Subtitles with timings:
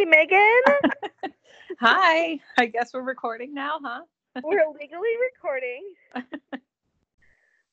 [0.00, 0.62] Hey, Megan.
[1.80, 2.40] Hi.
[2.56, 4.00] I guess we're recording now, huh?
[4.42, 5.84] We're legally recording.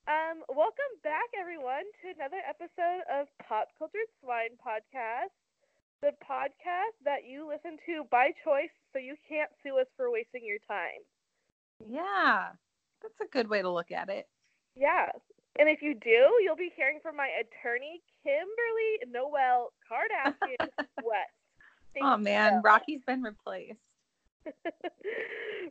[0.08, 5.36] Um, welcome back, everyone, to another episode of Pop Cultured Swine Podcast,
[6.02, 10.44] the podcast that you listen to by choice, so you can't sue us for wasting
[10.46, 11.04] your time.
[11.80, 12.56] Yeah.
[13.02, 14.28] That's a good way to look at it.
[14.76, 15.08] Yeah,
[15.60, 20.70] and if you do, you'll be hearing from my attorney, Kimberly Noel Kardashian
[21.04, 21.37] West.
[22.02, 22.62] Oh man, Noel.
[22.64, 23.80] Rocky's been replaced.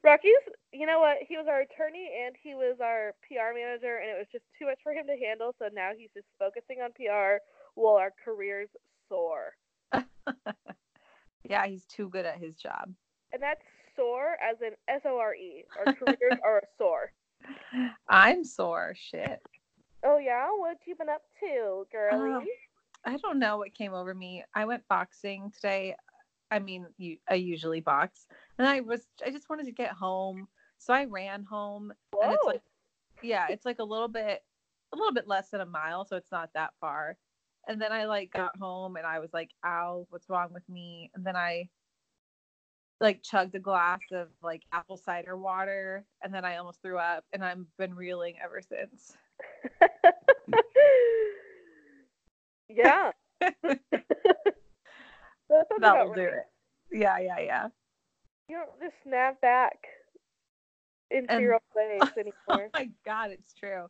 [0.04, 0.32] Rocky's,
[0.72, 1.16] you know what?
[1.26, 4.66] He was our attorney and he was our PR manager, and it was just too
[4.66, 5.54] much for him to handle.
[5.58, 7.42] So now he's just focusing on PR
[7.74, 8.68] while our careers
[9.08, 9.54] soar.
[11.48, 12.92] Yeah, he's too good at his job.
[13.32, 13.60] And that's
[13.94, 15.64] soar as in S O R E.
[15.78, 17.12] Our careers are soar.
[18.08, 18.94] I'm sore.
[18.96, 19.40] Shit.
[20.04, 20.48] Oh, yeah?
[20.56, 22.30] What you been up to, girlie?
[22.30, 22.46] Um,
[23.04, 24.44] I don't know what came over me.
[24.54, 25.94] I went boxing today.
[26.50, 28.26] I mean, you, I usually box,
[28.58, 32.44] and I was I just wanted to get home, so I ran home, and it's
[32.44, 32.62] like,
[33.22, 34.44] yeah, it's like a little bit,
[34.92, 37.16] a little bit less than a mile, so it's not that far.
[37.68, 41.10] And then I like got home, and I was like, "Ow, what's wrong with me?"
[41.14, 41.68] And then I
[43.00, 47.24] like chugged a glass of like apple cider water, and then I almost threw up,
[47.32, 49.16] and I've been reeling ever since.
[52.68, 53.12] yeah.
[55.50, 56.32] that That'll do right.
[56.34, 56.46] it.
[56.92, 57.66] Yeah, yeah, yeah.
[58.48, 59.76] You don't just snap back
[61.10, 62.20] into And- your own ways Oh
[62.54, 62.70] anymore.
[62.74, 63.88] my god, it's true.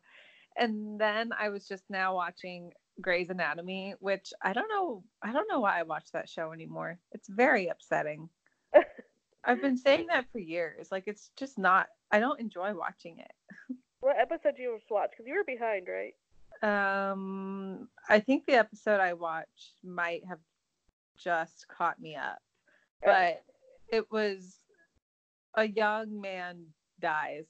[0.55, 5.47] And then I was just now watching Grey's Anatomy, which I don't know I don't
[5.47, 6.97] know why I watch that show anymore.
[7.11, 8.29] It's very upsetting.
[9.45, 10.91] I've been saying that for years.
[10.91, 13.31] Like it's just not I don't enjoy watching it.
[13.99, 15.11] what episode did you just watch?
[15.11, 16.15] Because you were behind, right?
[16.63, 20.39] Um I think the episode I watched might have
[21.17, 22.39] just caught me up.
[23.03, 23.43] But
[23.89, 24.57] it was
[25.55, 26.65] a young man
[26.99, 27.45] dies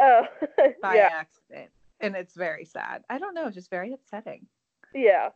[0.00, 0.22] Oh,
[0.82, 1.70] by yeah, accident.
[2.00, 3.04] And it's very sad.
[3.08, 4.46] I don't know, just very upsetting.
[4.94, 5.28] yeah,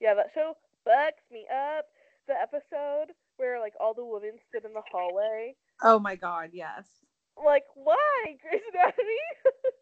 [0.00, 0.14] yeah.
[0.14, 0.54] That show
[0.86, 1.86] fucks me up.
[2.28, 5.54] The episode where like all the women stood in the hallway.
[5.82, 6.84] Oh my god, yes.
[7.42, 9.02] Like, why, Grey's Anatomy?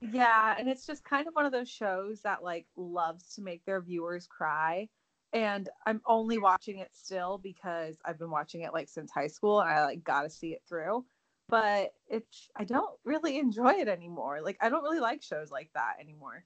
[0.00, 3.64] Yeah, and it's just kind of one of those shows that like loves to make
[3.64, 4.88] their viewers cry.
[5.32, 9.60] And I'm only watching it still because I've been watching it like since high school
[9.60, 11.04] and I like got to see it through.
[11.48, 14.40] But it's I don't really enjoy it anymore.
[14.42, 16.44] Like I don't really like shows like that anymore.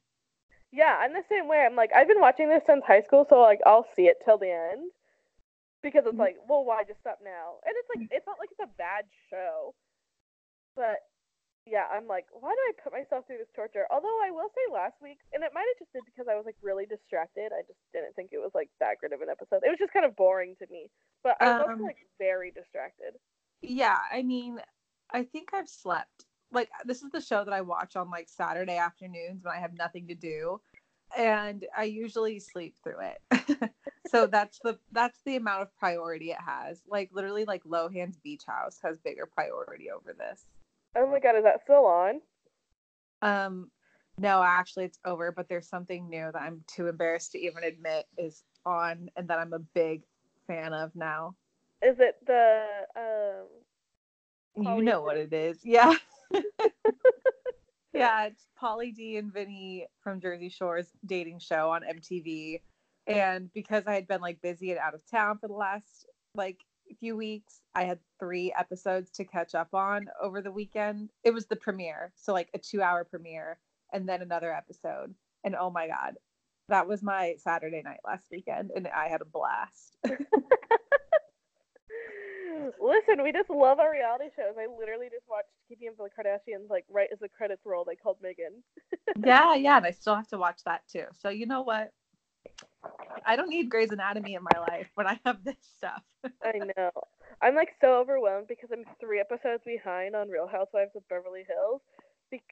[0.72, 1.64] yeah, I'm the same way.
[1.66, 4.38] I'm like, I've been watching this since high school, so like I'll see it till
[4.38, 4.90] the end
[5.82, 6.20] because it's Mhm.
[6.20, 7.58] like, well, why just stop now?
[7.66, 9.74] And it's like, it's not like it's a bad show,
[10.76, 10.98] but
[11.66, 13.86] yeah, I'm like, why do I put myself through this torture?
[13.90, 16.44] Although I will say last week, and it might have just been because I was
[16.44, 17.52] like really distracted.
[17.52, 19.62] I just didn't think it was like that great of an episode.
[19.64, 20.90] It was just kind of boring to me,
[21.22, 23.14] but I was Um, like very distracted.
[23.62, 24.60] Yeah, I mean,
[25.12, 26.26] I think I've slept.
[26.50, 29.74] Like this is the show that I watch on like Saturday afternoons when I have
[29.74, 30.60] nothing to do,
[31.16, 33.70] and I usually sleep through it.
[34.08, 36.82] so that's the that's the amount of priority it has.
[36.88, 40.44] Like literally, like Lohan's Beach House has bigger priority over this.
[40.94, 42.20] Oh my god, is that still on?
[43.22, 43.70] Um,
[44.18, 45.32] no, actually, it's over.
[45.32, 49.38] But there's something new that I'm too embarrassed to even admit is on, and that
[49.38, 50.02] I'm a big
[50.46, 51.34] fan of now.
[51.82, 52.64] Is it the
[52.96, 53.46] um?
[54.76, 55.58] You know what it is.
[55.64, 55.94] Yeah.
[57.92, 62.60] yeah, it's Pauly D and Vinny from Jersey Shore's dating show on MTV.
[63.06, 66.58] And because I had been like busy and out of town for the last like
[66.94, 71.10] few weeks, I had three episodes to catch up on over the weekend.
[71.24, 72.12] It was the premiere.
[72.16, 73.58] So like a two hour premiere
[73.92, 75.14] and then another episode.
[75.44, 76.14] And oh my God,
[76.68, 79.96] that was my Saturday night last weekend and I had a blast.
[82.80, 84.54] Listen, we just love our reality shows.
[84.58, 87.88] I literally just watched Keeping Up with the Kardashians, like right as the credits rolled.
[87.90, 88.62] I called Megan.
[89.24, 91.06] yeah, yeah, and I still have to watch that too.
[91.20, 91.92] So you know what?
[93.26, 96.02] I don't need Grey's Anatomy in my life, but I have this stuff.
[96.44, 96.90] I know.
[97.40, 101.80] I'm like so overwhelmed because I'm three episodes behind on Real Housewives of Beverly Hills.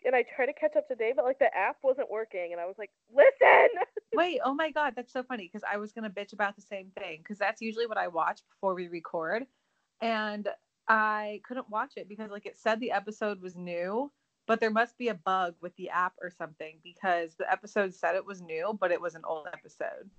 [0.05, 2.67] And I tried to catch up today, but like the app wasn't working, and I
[2.67, 3.69] was like, "Listen!"
[4.15, 6.91] Wait, oh my god, that's so funny because I was gonna bitch about the same
[6.99, 9.47] thing because that's usually what I watch before we record,
[10.03, 10.47] and
[10.87, 14.13] I couldn't watch it because like it said the episode was new,
[14.47, 18.17] but there must be a bug with the app or something because the episode said
[18.17, 20.11] it was new, but it was an old episode,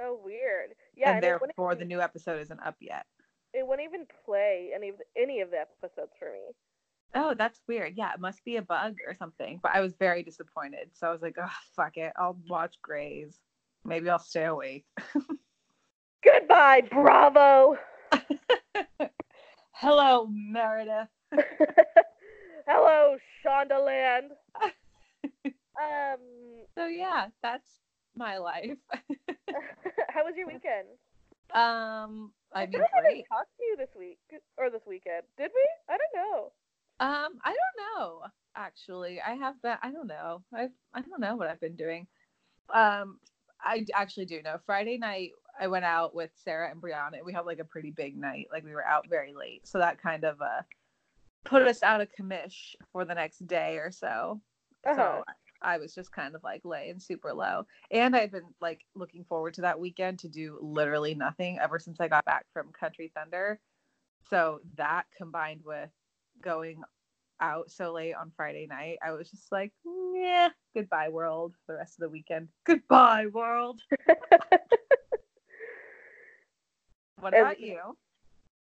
[0.00, 0.70] Oh, weird.
[0.96, 3.06] Yeah, and and therefore the new episode isn't up yet.
[3.54, 6.54] it wouldn't even play any of the, any of the episodes for me.
[7.14, 7.94] Oh, that's weird.
[7.96, 9.60] Yeah, it must be a bug or something.
[9.62, 10.90] But I was very disappointed.
[10.92, 12.12] So I was like, oh, fuck it.
[12.16, 13.38] I'll watch Grey's.
[13.84, 14.84] Maybe I'll stay awake.
[16.24, 17.78] Goodbye, Bravo.
[19.72, 21.08] Hello, Meredith.
[22.66, 24.28] Hello, Shondaland.
[25.34, 26.18] um,
[26.74, 27.68] So yeah, that's
[28.16, 28.76] my life.
[30.08, 30.88] how was your weekend?
[31.54, 34.18] um, I mean, feel like I didn't talk to you this week
[34.56, 35.22] or this weekend.
[35.36, 35.68] Did we?
[35.88, 36.52] I don't know.
[37.00, 38.22] Um, I don't know.
[38.56, 39.78] Actually, I have that.
[39.82, 40.42] I don't know.
[40.54, 42.06] I I don't know what I've been doing.
[42.72, 43.18] Um,
[43.60, 44.56] I actually do know.
[44.66, 47.24] Friday night, I went out with Sarah and Brianna.
[47.24, 48.48] We had like a pretty big night.
[48.52, 50.62] Like we were out very late, so that kind of uh
[51.44, 54.40] put us out of commish for the next day or so.
[54.86, 54.96] Uh-huh.
[54.96, 55.24] So
[55.62, 57.64] I was just kind of like laying super low.
[57.90, 62.00] And I've been like looking forward to that weekend to do literally nothing ever since
[62.00, 63.58] I got back from Country Thunder.
[64.30, 65.90] So that combined with
[66.42, 66.82] going
[67.40, 69.72] out so late on Friday night, I was just like,
[70.14, 72.48] yeah, goodbye world for the rest of the weekend.
[72.64, 73.80] Goodbye world.
[77.20, 77.80] What And- about you?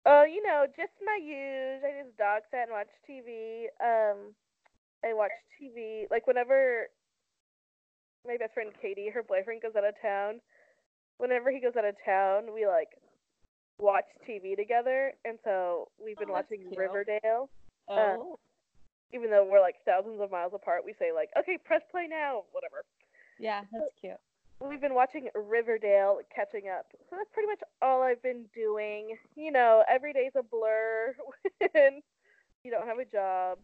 [0.06, 1.82] Oh, you know, just my use.
[1.82, 3.64] I just dog sat and watched TV.
[3.82, 4.34] Um,
[5.04, 6.86] I watch TV like whenever
[8.26, 10.40] my best friend Katie, her boyfriend goes out of town.
[11.18, 12.88] Whenever he goes out of town, we like
[13.78, 16.76] watch TV together, and so we've been Oh, watching cute.
[16.78, 17.50] Riverdale.
[17.88, 18.38] Uh, oh,
[19.12, 22.44] Even though we're like thousands of miles apart, we say like, "Okay, press play now,"
[22.52, 22.84] whatever.
[23.38, 24.16] yeah, that's cute.
[24.60, 26.86] We've been watching Riverdale, catching up.
[27.10, 29.16] So that's pretty much all I've been doing.
[29.36, 31.14] You know, every day's a blur
[31.72, 32.00] when
[32.64, 33.58] you don't have a job.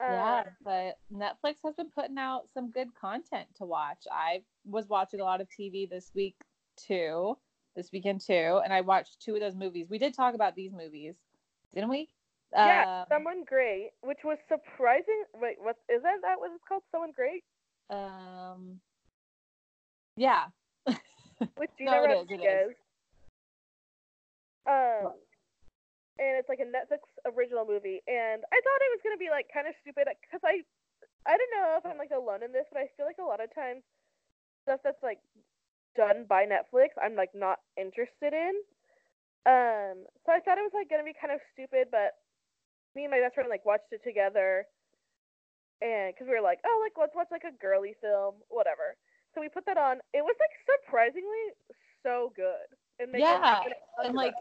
[0.00, 4.04] Yeah, Uh, but Netflix has been putting out some good content to watch.
[4.10, 6.36] I was watching a lot of TV this week
[6.76, 7.36] too,
[7.74, 9.88] this weekend too, and I watched two of those movies.
[9.90, 11.16] We did talk about these movies,
[11.74, 12.08] didn't we?
[12.54, 15.24] yeah, Um, someone great, which was surprising.
[15.34, 16.16] Wait, what is that?
[16.22, 16.82] That what it's called?
[16.92, 17.42] Someone great
[17.90, 18.80] um,
[20.16, 20.44] yeah.
[20.86, 22.30] with Gina No, it is.
[22.30, 22.74] Rodriguez.
[24.66, 25.12] Um,
[26.18, 29.46] and it's like a Netflix original movie, and I thought it was gonna be like
[29.54, 30.66] kind of stupid because I,
[31.24, 33.42] I don't know if I'm like alone in this, but I feel like a lot
[33.42, 33.86] of times
[34.66, 35.22] stuff that's like
[35.94, 38.54] done by Netflix, I'm like not interested in.
[39.46, 42.18] Um, so I thought it was like gonna be kind of stupid, but
[42.98, 44.66] me and my best friend like watched it together,
[45.78, 48.98] and because we were like, oh, like let's watch like a girly film, whatever.
[49.34, 50.02] So we put that on.
[50.10, 51.54] It was like surprisingly
[52.02, 52.66] so good.
[52.98, 53.62] And Yeah,
[54.02, 54.34] and like.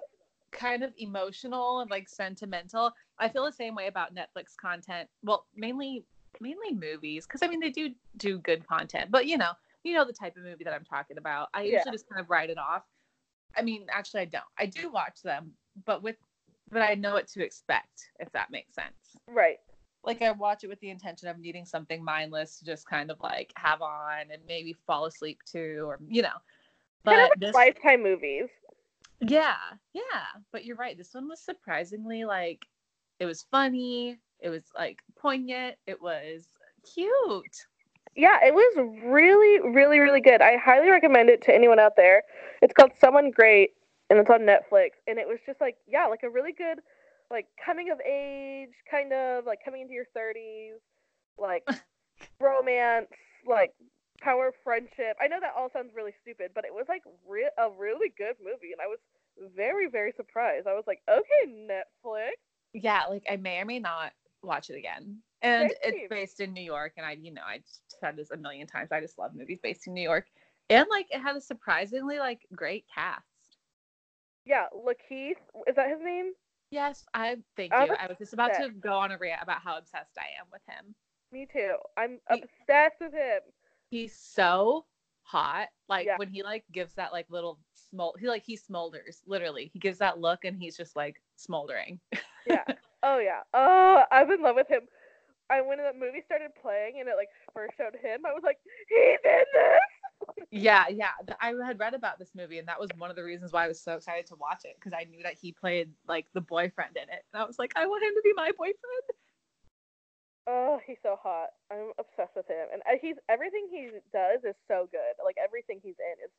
[0.57, 2.92] Kind of emotional and like sentimental.
[3.19, 5.07] I feel the same way about Netflix content.
[5.24, 6.04] Well, mainly
[6.42, 9.51] mainly movies because I mean they do do good content, but you know,
[9.83, 11.50] you know the type of movie that I'm talking about.
[11.54, 11.77] I Yeah.
[11.77, 12.83] usually just kind of write it off.
[13.56, 14.44] I mean, actually I don't.
[14.57, 15.51] I do watch them,
[15.86, 16.18] but with
[16.71, 19.15] but I know what to expect if that makes sense.
[19.30, 19.57] right.
[20.04, 23.19] Like I watch it with the intention of needing something mindless to just kind of
[23.21, 26.30] like have on and maybe fall asleep to or you know.
[27.04, 28.48] But kind of like this lifetime movies.
[29.21, 29.55] Yeah,
[29.93, 30.41] yeah.
[30.51, 30.97] But you're right.
[30.97, 32.65] This one was surprisingly like
[33.19, 34.17] it was funny.
[34.39, 35.75] It was like poignant.
[35.87, 36.47] It was
[36.93, 37.65] cute.
[38.15, 40.41] Yeah, it was really, really, really good.
[40.41, 42.23] I highly recommend it to anyone out there.
[42.61, 43.71] It's called Someone Great,
[44.09, 44.91] and it's on Netflix.
[45.07, 46.79] And it was just like, yeah, like a really good,
[47.29, 50.79] like coming of age, kind of like coming into your thirties,
[51.37, 51.67] like
[52.39, 53.07] romance,
[53.47, 53.73] like
[54.21, 55.18] power friendship.
[55.21, 58.36] I know that all sounds really stupid, but it was like re- a really good
[58.44, 59.00] movie, and I was
[59.56, 60.68] very, very surprised.
[60.68, 62.31] I was like, okay, Netflix.
[62.74, 64.12] Yeah, like I may or may not
[64.44, 65.18] watch it again.
[65.42, 65.78] And Same.
[65.83, 67.62] it's based in New York, and I, you know, I
[68.00, 68.92] said this a million times.
[68.92, 70.26] I just love movies based in New York,
[70.69, 73.24] and like it had a surprisingly like great cast.
[74.45, 75.36] Yeah, Lakeith,
[75.68, 76.31] is that his name?
[76.71, 77.95] Yes, I thank you.
[77.97, 80.62] I was just about to go on a rant about how obsessed I am with
[80.68, 80.95] him.
[81.31, 81.76] Me too.
[81.97, 83.40] I'm obsessed with him.
[83.89, 84.85] He's so
[85.23, 85.67] hot.
[85.89, 86.17] Like Yeah.
[86.17, 87.59] when he like gives that like little
[87.94, 89.69] smol he like he smolders, literally.
[89.73, 91.99] He gives that look and he's just like smoldering.
[92.47, 92.63] Yeah.
[93.03, 93.41] oh yeah.
[93.53, 94.81] Oh, I'm in love with him.
[95.49, 98.57] I when the movie started playing and it like first showed him, I was like,
[98.89, 100.47] he's in this.
[100.51, 101.11] yeah, yeah.
[101.41, 103.67] I had read about this movie and that was one of the reasons why I
[103.67, 106.95] was so excited to watch it because I knew that he played like the boyfriend
[106.95, 107.23] in it.
[107.33, 108.75] And I was like, I want him to be my boyfriend.
[110.47, 111.49] Oh, he's so hot.
[111.71, 115.23] I'm obsessed with him, and uh, he's everything he does is so good.
[115.23, 116.31] Like everything he's in is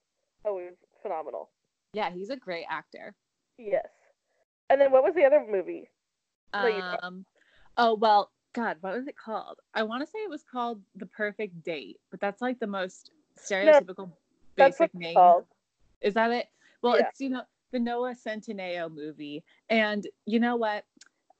[0.44, 0.72] always
[1.02, 1.50] phenomenal.
[1.92, 3.14] Yeah, he's a great actor.
[3.58, 3.86] Yes.
[4.70, 5.88] And then what was the other movie?
[6.52, 6.96] that you know?
[7.02, 7.24] Um
[7.76, 9.58] oh well, God, what was it called?
[9.74, 13.10] I want to say it was called The Perfect Date, but that's like the most
[13.38, 14.10] stereotypical
[14.56, 15.14] That's basic what it's name.
[15.14, 15.44] called.
[16.00, 16.46] Is that it?
[16.82, 17.08] Well, Yeah.
[17.08, 20.84] it's you know the Noah Centineo movie, and you know what?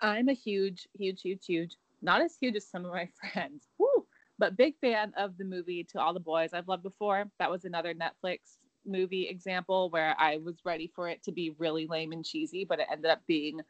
[0.00, 4.06] I'm a huge, huge, huge, huge, not as huge as some of my friends, woo,
[4.38, 7.24] but big fan of the movie To All the Boys I've Loved Before.
[7.38, 8.38] That was another Netflix
[8.86, 12.78] movie example where I was ready for it to be really lame and cheesy, but
[12.78, 13.60] it ended up being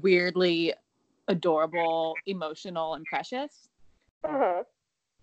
[0.00, 0.74] weirdly
[1.28, 3.68] adorable, emotional, and precious.
[4.24, 4.62] Uh huh.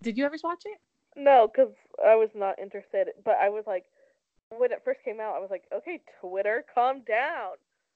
[0.02, 0.78] Did you ever watch it?
[1.16, 1.72] No, because
[2.04, 3.08] I was not interested.
[3.24, 3.84] But I was like,
[4.56, 7.52] when it first came out, I was like, okay, Twitter, calm down.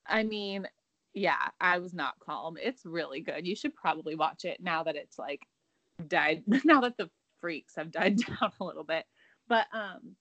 [0.06, 0.66] I mean,
[1.14, 2.56] yeah, I was not calm.
[2.60, 3.46] It's really good.
[3.46, 5.42] You should probably watch it now that it's like
[6.06, 9.04] died now that the freaks have died down a little bit.
[9.48, 10.16] But um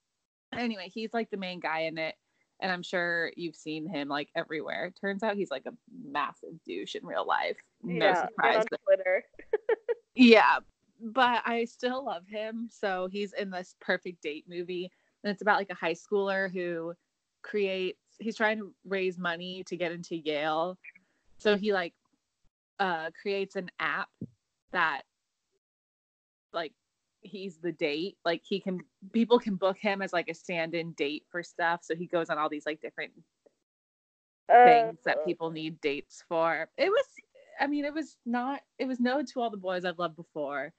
[0.58, 2.16] anyway, he's like the main guy in it
[2.62, 4.92] and I'm sure you've seen him like everywhere.
[5.00, 7.58] Turns out he's like a massive douche in real life.
[7.84, 8.66] No yeah, surprise.
[8.70, 9.24] but- Twitter.
[10.16, 10.58] yeah,
[11.02, 12.68] but I still love him.
[12.72, 14.92] So he's in this perfect date movie
[15.24, 16.94] and it's about like a high schooler who
[17.42, 20.78] creates he's trying to raise money to get into Yale.
[21.38, 21.94] So he like
[22.80, 24.10] uh creates an app
[24.72, 25.02] that
[26.54, 26.74] like
[27.22, 28.18] he's the date.
[28.26, 31.82] Like he can people can book him as like a stand-in date for stuff.
[31.84, 33.12] So he goes on all these like different
[34.64, 36.70] things Uh, that people need dates for.
[36.78, 37.06] It was
[37.60, 40.74] I mean it was not it was no to all the boys I've loved before.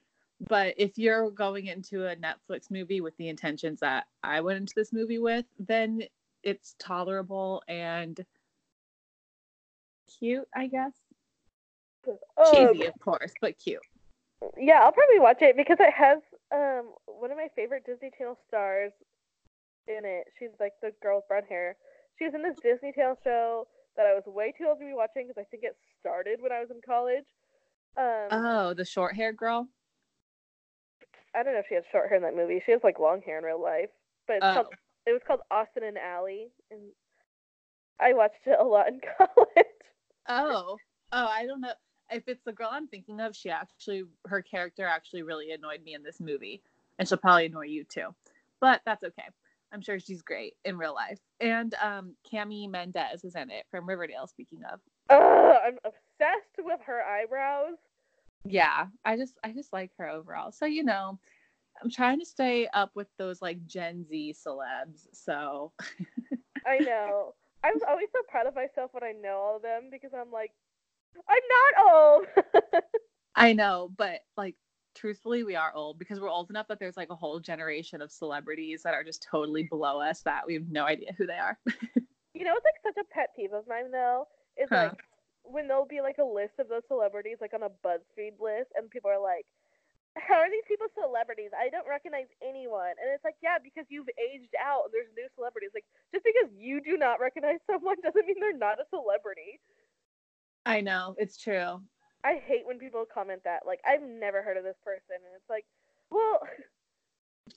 [0.49, 4.73] But if you're going into a Netflix movie with the intentions that I went into
[4.75, 6.03] this movie with, then
[6.43, 8.19] it's tolerable and
[10.19, 10.93] cute, I guess.
[12.37, 13.83] oh, Cheesy, of course, but cute.
[14.59, 16.19] Yeah, I'll probably watch it because it has
[16.53, 18.93] um one of my favorite Disney Channel stars
[19.87, 20.27] in it.
[20.39, 21.77] She's like the girl with brown hair.
[22.19, 23.67] She's in this Disney Channel show
[23.97, 26.53] that I was way too old to be watching because I think it started when
[26.53, 27.25] I was in college.
[27.97, 29.69] Um, Oh, the short hair girl.
[31.35, 32.63] I don't know if she has short hair in that movie.
[32.65, 33.91] She has like long hair in real life,
[34.27, 34.55] but it's Oh.
[34.55, 34.67] called,
[35.07, 36.81] it was called Austin and Ally, and
[38.01, 39.67] I watched it a lot in college.
[40.29, 40.77] Oh,
[41.13, 41.73] oh, I don't know
[42.11, 43.35] if it's the girl I'm thinking of.
[43.35, 46.63] She actually, her character actually really annoyed me in this movie,
[46.99, 48.09] and she'll probably annoy you too.
[48.61, 49.25] But that's okay.
[49.73, 51.19] I'm sure she's great in real life.
[51.41, 54.27] And um, Cami Mendes is in it from Riverdale.
[54.27, 54.81] Speaking of,
[55.11, 57.77] Ugh, I'm obsessed with her eyebrows.
[58.45, 60.53] yeah, I just, I just like her overall.
[60.53, 61.19] So you know,
[61.83, 65.09] I'm trying to stay up with those like Gen Z celebs.
[65.13, 65.73] So
[66.67, 67.35] I know.
[67.63, 70.53] I'm always so proud of myself when I know all of them because I'm like,
[71.29, 72.27] I'm not old.
[73.35, 74.57] I know, but like
[74.95, 78.11] truthfully, we are old because we're old enough that there's like a whole generation of
[78.11, 81.59] celebrities that are just totally below us that we have no idea who they are.
[82.35, 84.27] you know, it's like such a pet peeve of mine though.
[84.57, 84.93] Is Huh.
[84.93, 84.95] like
[85.43, 88.91] when there'll be like a list of those celebrities like on a BuzzFeed list, and
[88.91, 89.47] people are like,
[90.19, 91.51] "How are these people celebrities?
[91.57, 94.91] I don't recognize anyone." And it's like, yeah, because you've aged out.
[94.91, 95.71] and There's new celebrities.
[95.75, 99.61] Like just because you do not recognize someone doesn't mean they're not a celebrity.
[100.67, 101.81] I know, it's true.
[102.23, 103.65] I hate when people comment that.
[103.67, 105.65] Like, I've never heard of this person, and it's like,
[106.11, 106.41] well,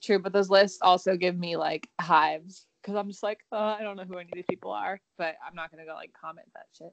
[0.02, 3.82] True, but those lists also give me like hives because I'm just like, oh, I
[3.82, 6.48] don't know who any of these people are, but I'm not gonna go like comment
[6.54, 6.92] that shit.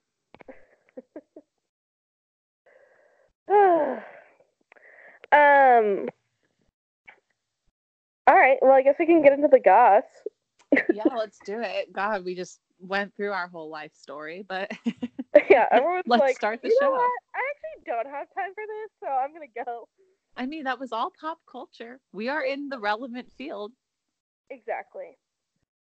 [5.32, 6.10] um.
[8.28, 8.58] All right.
[8.62, 10.04] Well, I guess we can get into the goss.
[10.94, 11.92] yeah, let's do it.
[11.92, 14.72] God, we just went through our whole life story, but
[15.50, 17.12] yeah, everyone's Let's like, start the you know show." what?
[17.36, 19.88] I actually don't have time for this, so I'm gonna go.
[20.38, 22.00] I mean, that was all pop culture.
[22.14, 23.72] We are in the relevant field.
[24.50, 25.18] Exactly.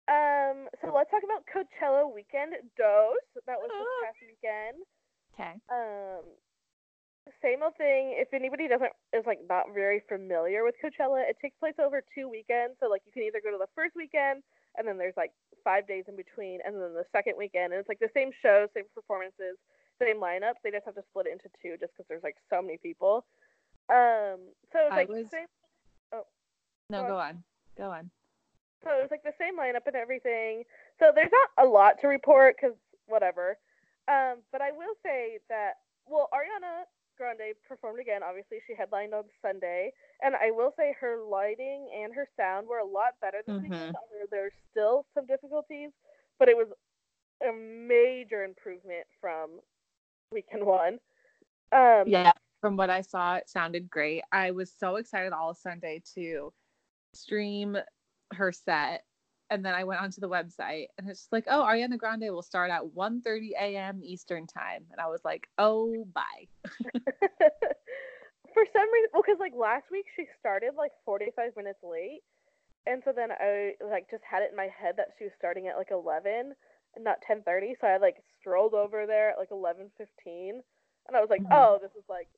[0.08, 0.68] Um.
[0.82, 3.44] So let's talk about Coachella weekend dose.
[3.46, 4.84] That was this past weekend.
[5.34, 5.54] Okay.
[5.72, 6.24] Um.
[7.42, 8.16] Same old thing.
[8.18, 12.30] If anybody doesn't is like not very familiar with Coachella, it takes place over two
[12.30, 12.76] weekends.
[12.80, 14.44] So like you can either go to the first weekend
[14.78, 15.32] and then there's like
[15.64, 18.70] five days in between, and then the second weekend, and it's like the same shows,
[18.74, 19.58] same performances,
[20.00, 20.62] same lineups.
[20.64, 23.26] They just have to split it into two just because there's like so many people.
[23.90, 24.40] Um.
[24.72, 25.48] So it's like was- same.
[26.14, 26.24] Oh,
[26.90, 27.44] No, Go go on.
[27.78, 28.10] Go on.
[28.84, 30.64] So it was like the same lineup and everything.
[31.00, 33.58] So there's not a lot to report because whatever.
[34.08, 35.74] Um, but I will say that
[36.08, 38.22] well, Ariana Grande performed again.
[38.24, 42.80] Obviously, she headlined on Sunday, and I will say her lighting and her sound were
[42.80, 43.96] a lot better this weekend.
[43.96, 45.92] Although There's still some difficulties,
[46.40, 46.68] but it was
[47.48, 49.60] a major improvement from
[50.32, 51.00] weekend one.
[51.72, 52.32] Um, Yeah,
[52.62, 54.24] from what I saw, it sounded great.
[54.32, 56.54] I was so excited all Sunday to
[57.14, 57.78] stream
[58.34, 59.04] her set.
[59.50, 62.70] And then I went onto the website and it's like, oh, Ariana Grande will start
[62.70, 64.02] at 1.30 a.m.
[64.04, 64.84] Eastern time.
[64.92, 66.48] And I was like, oh, bye.
[68.54, 72.22] for some reason, well, because like last week she started like 45 minutes late,
[72.86, 75.68] and so then I like just had it in my head that she was starting
[75.68, 76.54] at like 11
[76.96, 77.76] and not 10:30.
[77.80, 80.64] So I like strolled over there at like 11:15,
[81.08, 81.52] and I was like, Mhm.
[81.52, 82.30] oh, this is like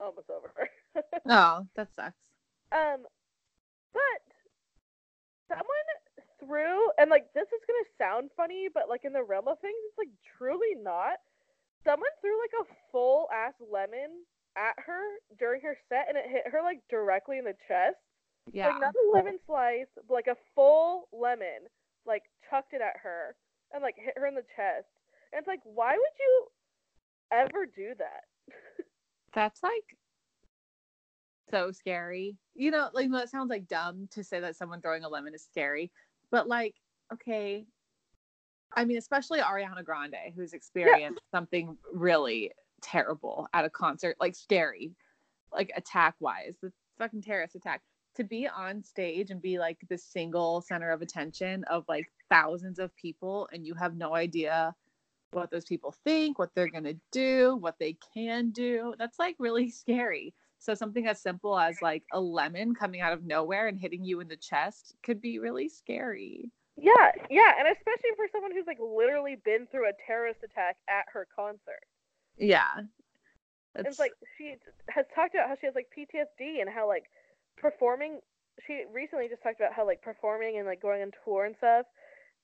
[0.00, 0.52] almost over.
[1.26, 2.28] Oh, that sucks.
[2.70, 3.06] um,
[3.94, 4.22] but
[5.48, 5.88] someone
[6.46, 9.76] threw and like this is gonna sound funny, but like in the realm of things,
[9.88, 11.18] it's like truly not.
[11.84, 14.24] Someone threw like a full ass lemon
[14.56, 15.02] at her
[15.38, 17.96] during her set, and it hit her like directly in the chest.
[18.52, 18.68] Yeah.
[18.68, 21.68] Like not a lemon slice, but like a full lemon,
[22.06, 23.36] like chucked it at her
[23.72, 24.88] and like hit her in the chest.
[25.32, 26.46] And it's like, why would you
[27.32, 28.54] ever do that?
[29.32, 29.96] That's like
[31.50, 32.36] so scary.
[32.54, 35.42] You know, like that sounds like dumb to say that someone throwing a lemon is
[35.42, 35.90] scary,
[36.30, 36.74] but like,
[37.12, 37.66] okay.
[38.76, 42.50] I mean, especially Ariana Grande, who's experienced something really
[42.82, 44.92] terrible at a concert, like scary,
[45.52, 47.82] like attack wise, the fucking terrorist attack.
[48.16, 52.78] To be on stage and be like the single center of attention of like thousands
[52.78, 54.72] of people, and you have no idea
[55.32, 58.94] what those people think, what they're gonna do, what they can do.
[58.98, 60.32] That's like really scary.
[60.64, 64.20] So something as simple as like a lemon coming out of nowhere and hitting you
[64.20, 66.50] in the chest could be really scary.
[66.76, 71.04] Yeah, yeah, and especially for someone who's like literally been through a terrorist attack at
[71.12, 71.84] her concert.
[72.38, 72.88] Yeah.
[73.76, 74.56] It's like she
[74.88, 77.04] has talked about how she has like PTSD and how like
[77.58, 78.20] performing.
[78.66, 81.84] She recently just talked about how like performing and like going on tour and stuff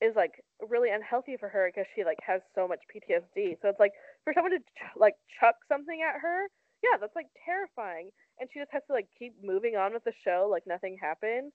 [0.02, 3.56] is like really unhealthy for her because she like has so much PTSD.
[3.62, 3.92] So it's like
[4.24, 6.48] for someone to ch- like chuck something at her,
[6.82, 8.10] yeah, that's like terrifying.
[8.38, 11.52] And she just has to like keep moving on with the show like nothing happened.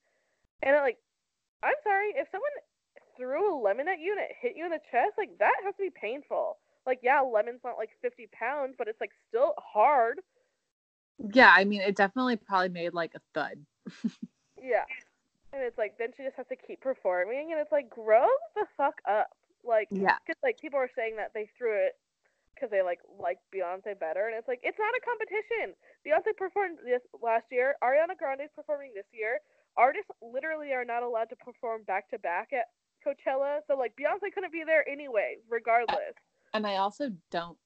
[0.62, 0.98] And it, like,
[1.62, 2.50] I'm sorry if someone
[3.16, 5.74] threw a lemon at you and it hit you in the chest, like that has
[5.76, 6.58] to be painful.
[6.86, 10.20] Like yeah, lemon's not like 50 pounds, but it's like still hard.
[11.32, 13.58] Yeah, I mean, it definitely probably made like a thud.
[14.62, 14.84] Yeah.
[15.52, 18.66] And it's like then she just has to keep performing, and it's like grow the
[18.76, 19.30] fuck up.
[19.64, 20.16] Like, Yeah.
[20.26, 21.96] because like people are saying that they threw it
[22.56, 25.76] because they like like Beyonce better, and it's like it's not a competition.
[26.02, 27.76] Beyonce performed this last year.
[27.84, 29.38] Ariana Grande is performing this year.
[29.76, 32.72] Artists literally are not allowed to perform back to back at
[33.04, 36.16] Coachella, so like Beyonce couldn't be there anyway, regardless.
[36.54, 37.56] And I also don't.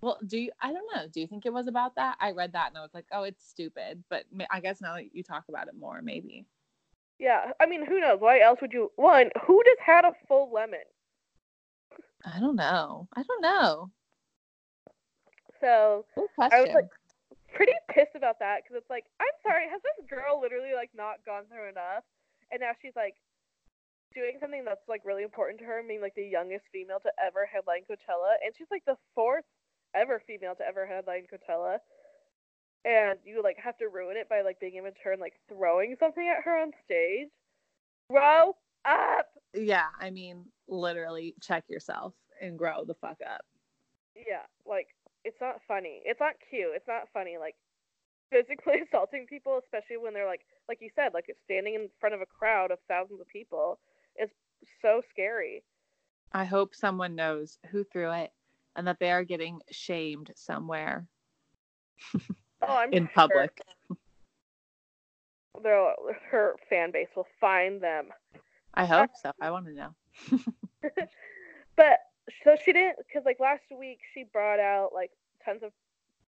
[0.00, 0.50] Well, do you?
[0.60, 1.06] I don't know.
[1.12, 2.16] Do you think it was about that?
[2.20, 4.02] I read that and I was like, oh, it's stupid.
[4.08, 6.46] But I guess now that you talk about it more, maybe.
[7.18, 8.18] Yeah, I mean, who knows?
[8.18, 8.90] Why else would you?
[8.96, 10.80] One, who just had a full lemon?
[12.24, 13.08] I don't know.
[13.14, 13.90] I don't know.
[15.60, 16.06] So
[16.38, 16.90] I was like
[17.54, 21.24] pretty pissed about that because it's like, I'm sorry, has this girl literally like not
[21.24, 22.04] gone through enough?
[22.50, 23.14] And now she's like
[24.14, 27.46] doing something that's like really important to her, being like the youngest female to ever
[27.46, 29.44] headline Coachella, and she's like the fourth
[29.94, 31.78] ever female to ever headline Coachella.
[32.84, 36.26] And you like have to ruin it by like being immature and like throwing something
[36.26, 37.28] at her on stage.
[38.10, 39.26] Grow up.
[39.54, 43.42] yeah, I mean, literally check yourself and grow the fuck up.
[44.16, 44.88] Yeah, like
[45.24, 46.02] it's not funny.
[46.04, 46.70] It's not cute.
[46.74, 47.36] It's not funny.
[47.38, 47.56] Like
[48.30, 52.20] physically assaulting people, especially when they're like, like you said, like standing in front of
[52.20, 53.78] a crowd of thousands of people,
[54.20, 54.30] is
[54.82, 55.62] so scary.
[56.32, 58.30] I hope someone knows who threw it
[58.76, 61.06] and that they are getting shamed somewhere
[62.62, 63.60] Oh, I'm in sure public.
[65.62, 65.94] they'll-
[66.30, 68.08] her fan base will find them.
[68.74, 69.32] I hope so.
[69.40, 69.94] I want to know.
[71.76, 71.98] But
[72.44, 75.10] so she didn't, because like last week she brought out like
[75.44, 75.72] tons of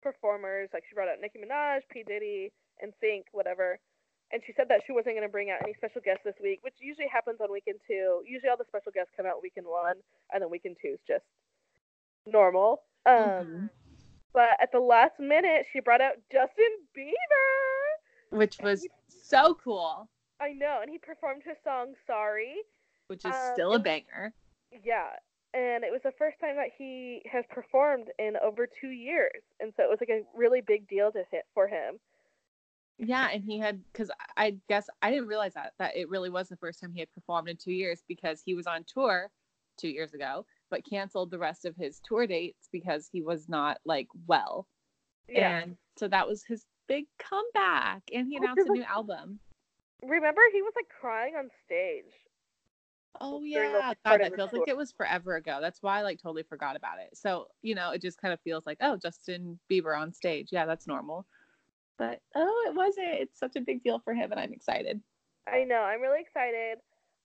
[0.01, 0.69] performers.
[0.73, 2.51] Like she brought out Nicki Minaj, P Diddy,
[2.83, 3.79] NSYNC, whatever.
[4.33, 6.59] And she said that she wasn't going to bring out any special guests this week,
[6.61, 8.21] which usually happens on weekend two.
[8.25, 9.95] Usually all the special guests come out weekend one,
[10.33, 11.25] and then weekend two is just
[12.25, 12.83] normal.
[13.05, 13.69] Um, Mhm.
[14.33, 18.37] But at the last minute, she brought out Justin Bieber.
[18.37, 20.07] Which was so cool,
[20.39, 22.63] I know, and he performed his song "Sorry."
[23.07, 24.33] which is Um, still a banger.
[24.71, 25.17] Yeah,
[25.53, 29.73] and it was the first time that he has performed in over two years, and
[29.75, 31.99] so it was like a really big deal to hit for him.
[32.97, 36.49] Yeah, and he had because I guess I didn't realize that that it really was
[36.49, 39.29] the first time he had performed in two years because he was on tour
[39.77, 43.79] two years ago, but canceled the rest of his tour dates because he was not
[43.85, 44.67] like well.
[45.27, 49.39] Yeah, And so that was his big comeback, and he announced a new album.
[50.03, 52.11] remember he was like crying on stage.
[53.19, 55.59] Oh yeah, God, that feels like it was forever ago.
[55.61, 57.09] That's why I like totally forgot about it.
[57.17, 60.49] So you know, it just kind of feels like oh, Justin Bieber on stage.
[60.51, 61.25] Yeah, that's normal.
[61.97, 63.07] But oh, it wasn't.
[63.09, 65.01] It's such a big deal for him, and I'm excited.
[65.51, 66.77] I know, I'm really excited.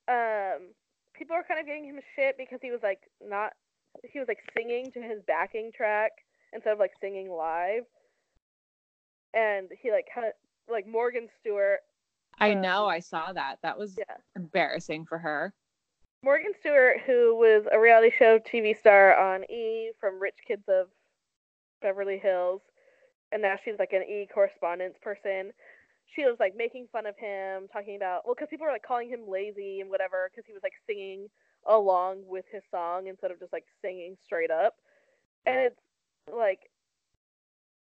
[0.09, 0.68] Um,
[1.14, 3.53] people are kind of giving him shit because he was like not,
[4.11, 6.12] he was like singing to his backing track
[6.53, 7.85] instead of like singing live,
[9.35, 10.33] and he like kind of
[10.70, 11.81] like Morgan Stewart.
[12.38, 12.87] I Uh, know.
[12.87, 13.57] I saw that.
[13.62, 14.16] That was Yeah.
[14.35, 15.55] embarrassing for her.
[16.27, 20.89] Morgan Stewart, who was a reality show TV star on E from Rich Kids of
[21.81, 22.62] Beverly Hills,
[23.31, 25.53] and now she's like an E correspondence person.
[26.07, 29.09] she was like making fun of him, talking about well, because people were like calling
[29.09, 31.29] him lazy and whatever, because he was like singing
[31.69, 34.75] along with his song instead of just like singing straight up.
[35.47, 35.81] And it's
[36.37, 36.71] like,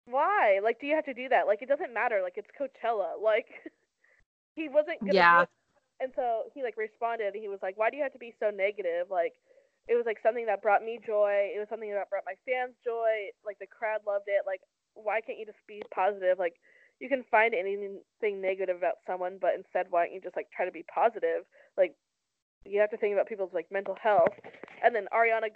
[0.05, 0.61] why?
[0.63, 1.47] Like, do you have to do that?
[1.47, 2.21] Like, it doesn't matter.
[2.23, 3.19] Like, it's Coachella.
[3.19, 3.47] Like,
[4.55, 5.45] he wasn't gonna Yeah.
[6.01, 7.35] And so he like responded.
[7.35, 9.09] He was like, "Why do you have to be so negative?
[9.11, 9.35] Like,
[9.89, 11.53] it was like something that brought me joy.
[11.55, 13.31] It was something that brought my fans joy.
[13.45, 14.45] Like the crowd loved it.
[14.47, 14.61] Like,
[14.95, 16.39] why can't you just be positive?
[16.39, 16.55] Like,
[17.01, 18.01] you can find anything
[18.41, 21.45] negative about someone, but instead, why don't you just like try to be positive?
[21.77, 21.95] Like,
[22.65, 24.35] you have to think about people's like mental health.
[24.83, 25.55] And then Ariana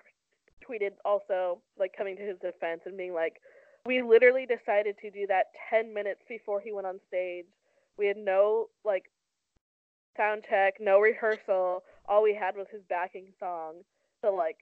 [0.63, 3.41] tweeted also like coming to his defense and being like,
[3.85, 7.47] "We literally decided to do that 10 minutes before he went on stage.
[7.99, 9.11] We had no like
[10.17, 11.83] sound check, no rehearsal.
[12.09, 13.83] All we had was his backing song.
[14.23, 14.57] So like,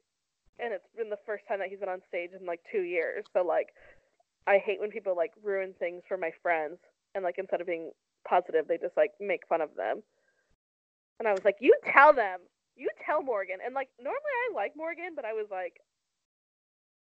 [0.59, 3.25] and it's been the first time that he's been on stage in like two years.
[3.33, 3.69] So like,
[4.47, 6.79] I hate when people like ruin things for my friends
[7.15, 7.93] and like instead of being
[8.29, 10.03] positive, they just like make fun of them.
[11.19, 12.41] And I was like, you tell them,
[12.77, 13.59] you tell Morgan.
[13.65, 15.75] And like normally I like Morgan, but I was like,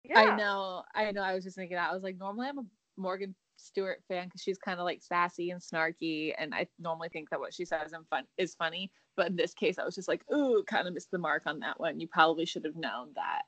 [0.04, 1.24] yeah, I know, I know.
[1.24, 1.90] I was just thinking that.
[1.90, 2.66] I was like, normally I'm a
[2.98, 7.30] Morgan Stewart fan because she's kind of like sassy and snarky, and I normally think
[7.30, 8.92] that what she says in fun is funny.
[9.16, 11.60] But in this case, I was just like, ooh, kind of missed the mark on
[11.60, 12.00] that one.
[12.00, 13.44] You probably should have known that.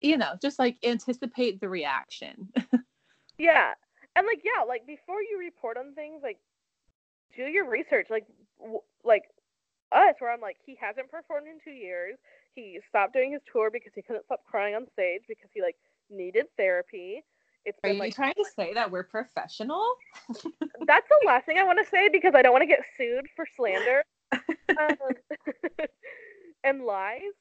[0.00, 2.48] You know, just like anticipate the reaction.
[3.38, 3.72] Yeah.
[4.16, 6.38] And like yeah, like before you report on things, like
[7.36, 8.08] do your research.
[8.10, 8.26] Like
[8.58, 9.22] w- like
[9.92, 12.18] us, where I'm like he hasn't performed in two years.
[12.54, 15.76] He stopped doing his tour because he couldn't stop crying on stage because he like
[16.10, 17.22] needed therapy.
[17.68, 19.84] It's Are you like trying to say that we're professional?
[20.86, 23.26] that's the last thing I want to say because I don't want to get sued
[23.36, 24.02] for slander
[24.32, 24.96] um,
[26.64, 27.36] and lies.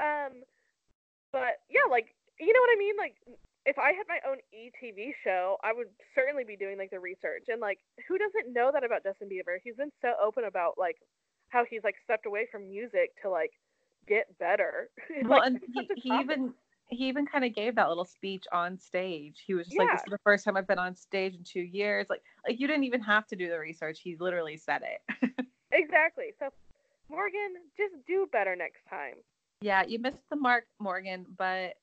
[0.00, 0.42] Um,
[1.32, 2.94] but yeah, like you know what I mean.
[2.98, 3.14] Like
[3.66, 7.44] if I had my own ETV show, I would certainly be doing like the research
[7.48, 9.58] and like who doesn't know that about Justin Bieber?
[9.62, 10.96] He's been so open about like
[11.50, 13.52] how he's like stepped away from music to like
[14.08, 14.88] get better.
[15.22, 16.54] well, Like, and he, he even
[16.88, 19.42] he even kind of gave that little speech on stage.
[19.46, 21.60] He was just like, "This is the first time I've been on stage in two
[21.60, 24.00] years." Like, like you didn't even have to do the research.
[24.00, 25.46] He literally said it.
[25.72, 26.32] exactly.
[26.38, 26.48] So
[27.10, 29.14] Morgan, just do better next time.
[29.60, 31.74] yeah, you missed the mark, Morgan, but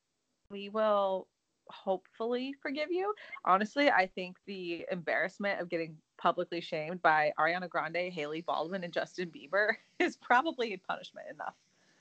[0.50, 1.28] we will
[1.68, 3.14] hopefully forgive you.
[3.44, 8.94] Honestly, I think the embarrassment of getting publicly shamed by Ariana Grande, Hailey Baldwin, and
[8.94, 11.56] Justin Bieber is probably punishment enough.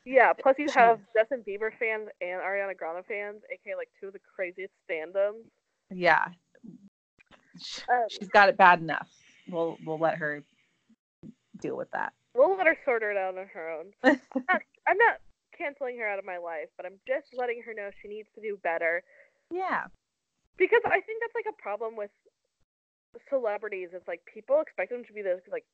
[0.04, 4.12] Yeah, plus you have Justin Bieber fans and Ariana Grande fans, aka like two of
[4.12, 5.44] the craziest fandoms.
[5.90, 6.26] Yeah,
[7.88, 9.08] Um, she's got it bad enough.
[9.48, 10.42] We'll we'll let her
[11.60, 12.12] deal with that.
[12.34, 13.92] We'll let her sort it out on her own.
[14.02, 15.20] I'm not, I'm not
[15.56, 18.42] canceling her out of my life, but I'm just letting her know she needs to
[18.42, 19.02] do better
[19.50, 19.84] yeah.
[20.58, 22.10] because I think that's like a problem with
[23.30, 23.90] celebrities.
[23.92, 25.64] It's like people expect them to be this like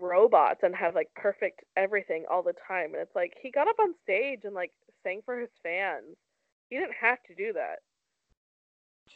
[0.00, 3.78] robots and have like perfect everything all the time, and it's like he got up
[3.80, 6.16] on stage and like sang for his fans.
[6.68, 7.80] He didn't have to do that.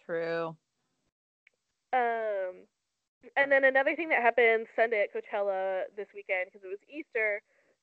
[0.06, 0.56] True.
[1.92, 2.66] Um,
[3.36, 7.40] and then another thing that happened Sunday at Coachella this weekend because it was Easter,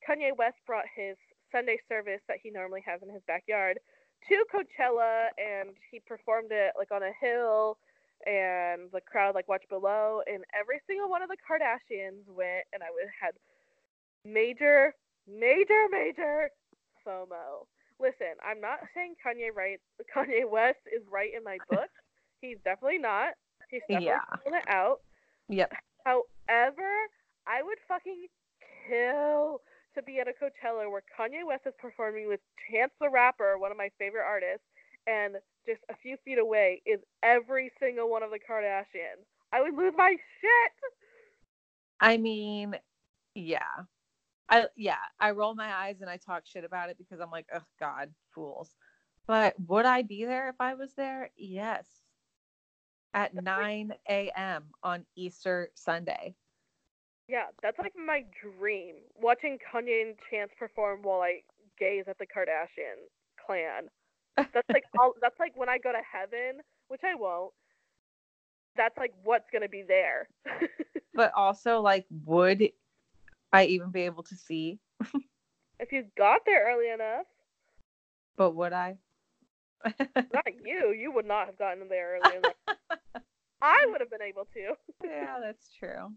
[0.07, 1.15] Kanye West brought his
[1.51, 3.79] Sunday service that he normally has in his backyard
[4.29, 7.77] to Coachella, and he performed it like on a hill,
[8.25, 12.81] and the crowd like watched below, and every single one of the Kardashians went, and
[12.83, 13.33] I would had
[14.25, 14.93] major,
[15.27, 16.49] major, major
[17.05, 17.65] FOMO.
[17.99, 19.79] Listen, I'm not saying Kanye right.
[20.15, 21.89] Kanye West is right in my book.
[22.41, 23.33] He's definitely not.
[23.69, 24.37] He's definitely Yeah.
[24.43, 25.01] pulling it out.
[25.49, 25.71] Yep.
[26.05, 26.89] However,
[27.47, 28.27] I would fucking
[28.87, 29.61] kill
[29.95, 32.39] to be at a Coachella where Kanye West is performing with
[32.71, 34.65] Chance the Rapper, one of my favorite artists,
[35.05, 39.25] and just a few feet away is every single one of the Kardashians.
[39.53, 40.91] I would lose my shit.
[41.99, 42.75] I mean,
[43.35, 43.59] yeah.
[44.49, 47.47] I yeah, I roll my eyes and I talk shit about it because I'm like,
[47.53, 48.75] oh God, fools.
[49.27, 51.31] But would I be there if I was there?
[51.37, 51.87] Yes.
[53.13, 54.63] At 9 a.m.
[54.83, 56.35] on Easter Sunday.
[57.27, 58.95] Yeah, that's like my dream.
[59.15, 61.41] Watching Kanye and Chance perform while I
[61.79, 63.07] gaze at the Kardashian
[63.45, 63.89] clan.
[64.37, 67.53] That's like all that's like when I go to heaven, which I won't.
[68.75, 70.27] That's like what's gonna be there.
[71.13, 72.69] But also, like, would
[73.51, 74.79] I even be able to see?
[75.79, 77.25] if you got there early enough,
[78.37, 78.95] But would I?
[80.33, 82.77] not you, you would not have gotten there early enough.
[83.61, 84.73] I would have been able to.
[85.03, 86.13] yeah, that's true.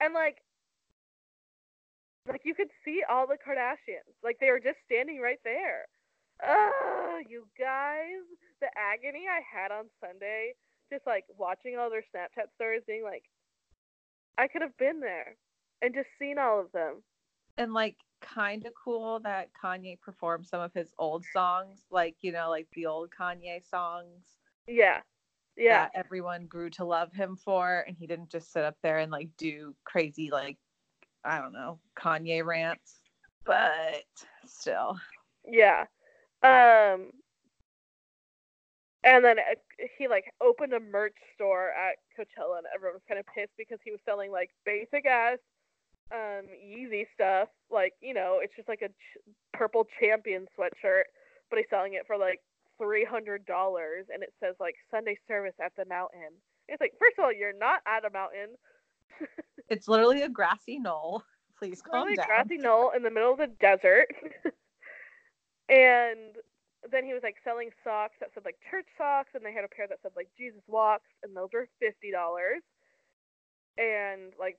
[0.00, 0.38] And like
[2.26, 4.14] like you could see all the Kardashians.
[4.22, 5.86] Like they were just standing right there.
[6.46, 8.24] Ugh, you guys,
[8.60, 10.54] the agony I had on Sunday,
[10.92, 13.24] just like watching all their Snapchat stories being like,
[14.38, 15.36] I could have been there
[15.82, 17.02] and just seen all of them.
[17.58, 22.32] And like kind of cool that Kanye performed some of his old songs, like you
[22.32, 24.24] know, like the old Kanye songs.
[24.66, 25.00] Yeah.
[25.56, 25.88] Yeah.
[25.94, 29.28] Everyone grew to love him for, and he didn't just sit up there and like
[29.36, 30.56] do crazy like
[31.24, 33.00] I don't know Kanye rants,
[33.44, 34.04] but
[34.46, 34.98] still.
[35.46, 35.84] Yeah.
[36.42, 37.10] Um
[39.02, 39.54] and then uh,
[39.98, 43.78] he like opened a merch store at Coachella and everyone was kind of pissed because
[43.84, 45.38] he was selling like basic ass
[46.12, 47.48] um Yeezy stuff.
[47.70, 49.22] Like you know it's just like a ch-
[49.52, 51.04] purple champion sweatshirt
[51.50, 52.40] but he's selling it for like
[52.78, 56.30] three hundred dollars and it says like Sunday service at the mountain.
[56.68, 58.56] It's like first of all you're not at a mountain.
[59.68, 61.22] It's literally a grassy knoll.
[61.56, 62.24] Please calm down.
[62.24, 64.08] a grassy knoll in the middle of the desert
[65.70, 66.36] and
[66.90, 69.72] then he was like selling socks that said like church socks and they had a
[69.72, 72.62] pair that said like Jesus walks and those were fifty dollars.
[73.78, 74.58] And like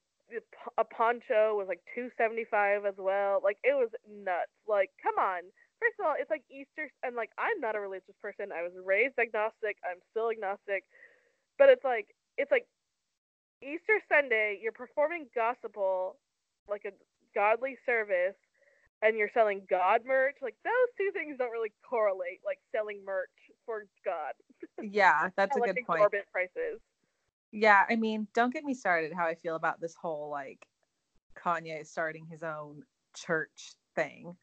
[0.80, 3.42] a poncho was like 275 as well.
[3.44, 4.56] Like it was nuts.
[4.68, 5.44] Like come on.
[5.84, 8.56] First of all it's like easter and like i'm not a religious person.
[8.56, 9.78] I was raised agnostic.
[9.84, 10.86] I'm still agnostic.
[11.60, 12.66] But it's like it's like
[13.62, 16.18] easter sunday you're performing gospel
[16.70, 16.94] like a
[17.36, 18.36] godly service
[19.02, 23.30] and you're selling god merch like those two things don't really correlate like selling merch
[23.66, 24.34] for god.
[24.82, 26.00] Yeah that's at, a good point.
[26.00, 26.80] exorbitant prices
[27.52, 30.66] yeah i mean don't get me started how i feel about this whole like
[31.36, 32.84] kanye starting his own
[33.16, 34.36] church thing.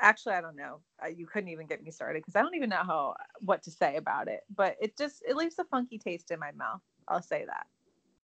[0.00, 0.80] Actually i don't know.
[1.14, 3.96] You couldn't even get me started because i don't even know how what to say
[3.96, 6.80] about it but it just it leaves a funky taste in my mouth.
[7.08, 7.66] I'll say that.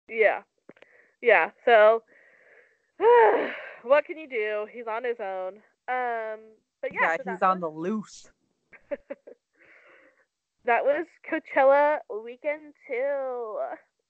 [0.10, 0.42] Yeah.
[1.22, 1.52] Yeah.
[1.64, 2.04] So
[3.86, 4.68] what can you do?
[4.72, 5.56] He's on his own.
[5.88, 6.40] Um
[6.82, 8.30] but yeah, yeah so he's on was, the loose
[10.66, 13.60] that was Coachella weekend two.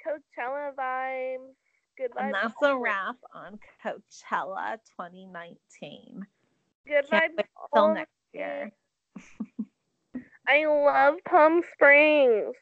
[0.05, 1.53] Coachella vibes.
[1.97, 2.25] Good vibes.
[2.25, 6.25] and that's a wrap on coachella 2019
[6.87, 7.37] Good Can't vibes.
[7.37, 8.71] wait till next year
[10.47, 12.53] I love Palm Springs.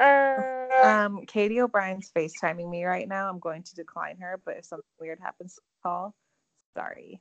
[0.00, 4.64] Uh, um katie o'brien's facetiming me right now i'm going to decline her but if
[4.64, 6.14] something weird happens to call
[6.74, 7.20] sorry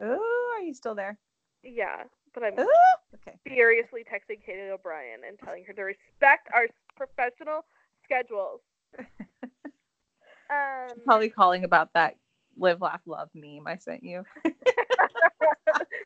[0.00, 1.18] oh are you still there
[1.64, 2.68] yeah, but I'm Ooh,
[3.14, 7.64] okay furiously texting Katie O'Brien and telling her to respect our professional
[8.04, 8.60] schedules.
[10.50, 12.14] Um, probably calling about that
[12.56, 14.24] live laugh love meme i sent you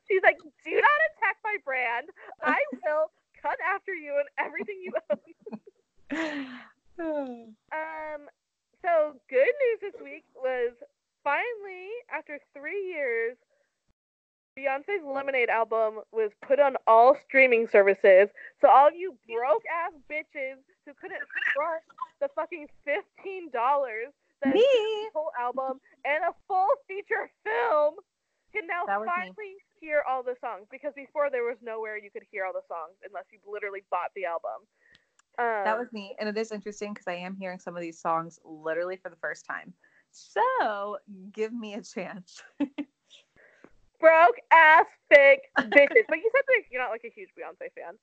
[0.09, 2.09] she's like, do not attack my brand.
[2.43, 5.61] I will cut after you and everything you own.
[7.01, 8.29] Um,
[8.85, 10.72] so good news this week was
[11.25, 13.37] finally, after three years,
[14.59, 18.29] Beyonce's Lemonade album was put on all streaming services.
[18.61, 21.22] So all you broke ass bitches who couldn't
[21.55, 21.83] front
[22.20, 24.12] the fucking fifteen dollars
[24.44, 24.66] that me
[25.14, 27.94] whole album and a full feature film
[28.53, 29.09] can now was me.
[29.09, 32.66] finally hear all the songs because before there was nowhere you could hear all the
[32.68, 34.68] songs unless you literally bought the album.
[35.38, 37.99] Um, that was me and it is interesting because i am hearing some of these
[37.99, 39.73] songs literally for the first time
[40.11, 40.99] so
[41.33, 42.42] give me a chance
[44.01, 46.05] broke ass fake bitches.
[46.09, 47.95] but you said that you're not like a huge Beyonce fan.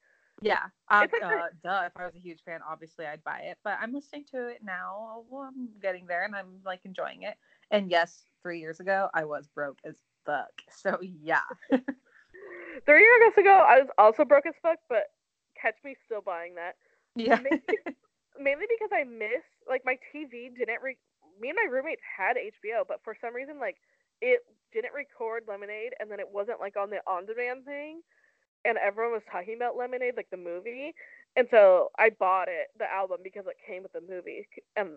[0.41, 1.83] Yeah, um, like uh, duh.
[1.87, 3.57] If I was a huge fan, obviously I'd buy it.
[3.61, 5.23] But I'm listening to it now.
[5.29, 7.35] Well, I'm getting there, and I'm like enjoying it.
[7.71, 10.53] And yes, three years ago I was broke as fuck.
[10.71, 11.41] So yeah,
[12.85, 15.11] Three years ago, I was also broke as fuck, but
[15.59, 16.75] catch me still buying that.
[17.19, 17.61] Yeah, Mainly,
[18.39, 20.81] mainly because I missed like my TV didn't.
[20.81, 20.97] Re-
[21.39, 23.77] me and my roommates had HBO, but for some reason, like
[24.21, 24.41] it
[24.73, 28.01] didn't record Lemonade, and then it wasn't like on the on-demand thing,
[28.65, 30.93] and everyone was talking about Lemonade, like the movie,
[31.35, 34.89] and so I bought it, the album, because it came with the movie, and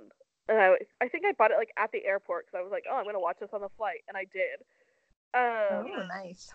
[0.48, 2.84] and I I think I bought it like at the airport because I was like,
[2.90, 4.58] oh, I'm gonna watch this on the flight, and I did.
[5.34, 6.52] Um, oh nice.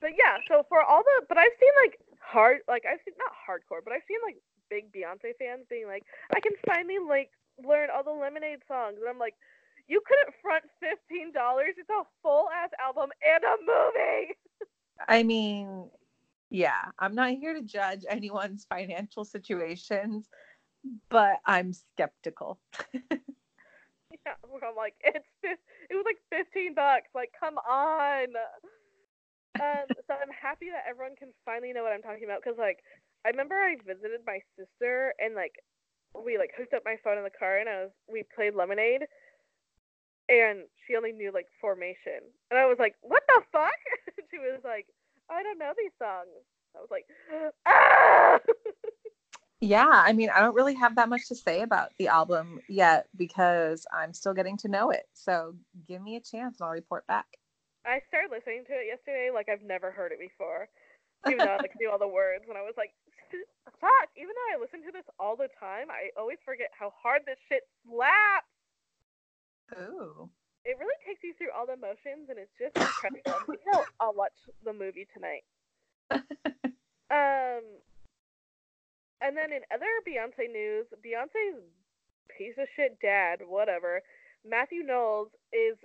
[0.00, 3.32] but yeah, so for all the, but I've seen like hard, like I've seen not
[3.32, 4.36] hardcore, but I've seen like
[4.70, 6.04] big Beyonce fans being like,
[6.34, 7.30] I can finally like
[7.64, 9.34] learn all the Lemonade songs, and I'm like,
[9.86, 11.74] you couldn't front fifteen dollars.
[11.76, 14.34] It's a full ass album and a movie.
[15.08, 15.88] I mean,
[16.50, 20.28] yeah, I'm not here to judge anyone's financial situations,
[21.08, 22.58] but I'm skeptical.
[24.26, 27.08] Yeah, I'm like, it's it was like fifteen bucks.
[27.14, 28.28] Like, come on.
[29.60, 32.78] Um, so I'm happy that everyone can finally know what I'm talking about because like
[33.26, 35.54] I remember I visited my sister and like
[36.14, 39.02] we like hooked up my phone in the car and I was we played Lemonade
[40.28, 43.80] and she only knew like formation and I was like, what the fuck?
[44.30, 44.86] she was like,
[45.30, 46.44] I don't know these songs.
[46.76, 47.06] I was like,
[47.66, 48.38] ah.
[49.60, 53.08] Yeah, I mean, I don't really have that much to say about the album yet
[53.16, 55.06] because I'm still getting to know it.
[55.14, 55.56] So
[55.88, 57.26] give me a chance and I'll report back.
[57.84, 60.68] I started listening to it yesterday like I've never heard it before.
[61.26, 62.94] Even though I like knew all the words and I was like,
[63.80, 67.22] fuck, even though I listen to this all the time, I always forget how hard
[67.26, 68.46] this shit slaps.
[69.76, 70.30] Ooh.
[70.64, 73.54] It really takes you through all the emotions and it's just incredible.
[74.00, 75.44] I'll watch the movie tonight.
[77.10, 77.64] um
[79.20, 81.60] and then in other Beyonce news, Beyonce's
[82.36, 84.00] piece of shit dad, whatever,
[84.48, 85.76] Mathew Knowles is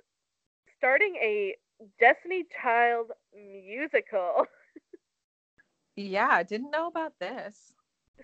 [0.77, 1.55] starting a
[1.99, 4.45] Destiny Child musical.
[5.95, 7.73] yeah, I didn't know about this.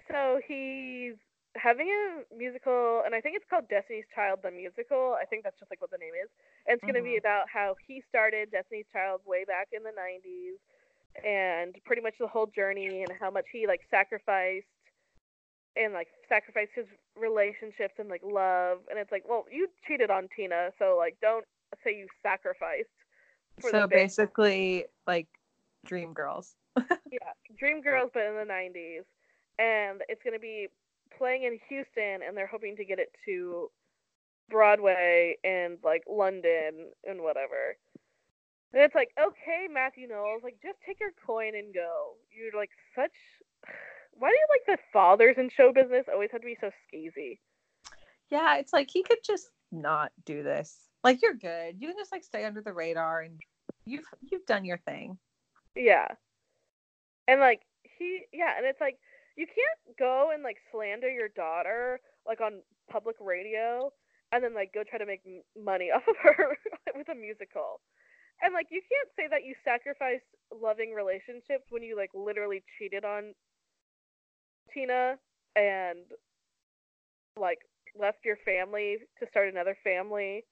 [0.10, 1.15] So he's
[1.55, 5.17] having a musical, and I think it's called Destiny's Child the musical.
[5.19, 6.29] I think that's just like what the name is.
[6.67, 6.93] And it's mm-hmm.
[6.93, 10.58] going to be about how he started Destiny's Child way back in the 90s
[11.25, 14.67] and pretty much the whole journey and how much he like sacrificed
[15.75, 20.27] and like sacrificed his relationships and like love and it's like well you cheated on
[20.36, 21.45] tina so like don't
[21.84, 22.88] say you sacrificed
[23.60, 25.27] so basically like
[25.86, 26.55] dream girls
[27.12, 29.03] yeah dream girls but in the 90s
[29.58, 30.67] and it's going to be
[31.17, 33.69] playing in houston and they're hoping to get it to
[34.49, 37.77] broadway and like london and whatever
[38.73, 42.71] and it's like okay mathew knowles like just take your coin and go you're like
[42.95, 43.12] such
[44.19, 47.39] why do you like the fathers in show business always have to be so skeezy?
[48.29, 50.77] Yeah, it's like he could just not do this.
[51.03, 51.75] Like you're good.
[51.79, 53.39] You can just like stay under the radar and
[53.86, 55.17] you've you've done your thing.
[55.75, 56.08] Yeah.
[57.29, 58.97] And like he yeah, and it's like
[59.37, 62.61] you can't go and like slander your daughter like on
[62.91, 63.91] public radio
[64.31, 65.21] and then like go try to make
[65.55, 66.57] money off of her
[66.95, 67.81] with a musical.
[68.41, 73.05] And like you can't say that you sacrificed loving relationships when you like literally cheated
[73.05, 73.35] on
[74.73, 75.15] Tina
[75.55, 75.99] and
[77.37, 77.59] like
[77.99, 80.45] left your family to start another family.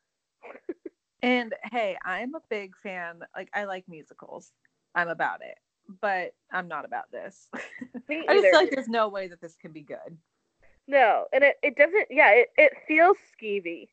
[1.23, 3.21] and hey, I'm a big fan.
[3.35, 4.51] Like I like musicals.
[4.93, 5.57] I'm about it.
[6.01, 7.47] But I'm not about this.
[8.09, 10.17] Me I just feel like there's no way that this can be good.
[10.87, 13.89] No, and it, it doesn't yeah, it, it feels skeevy.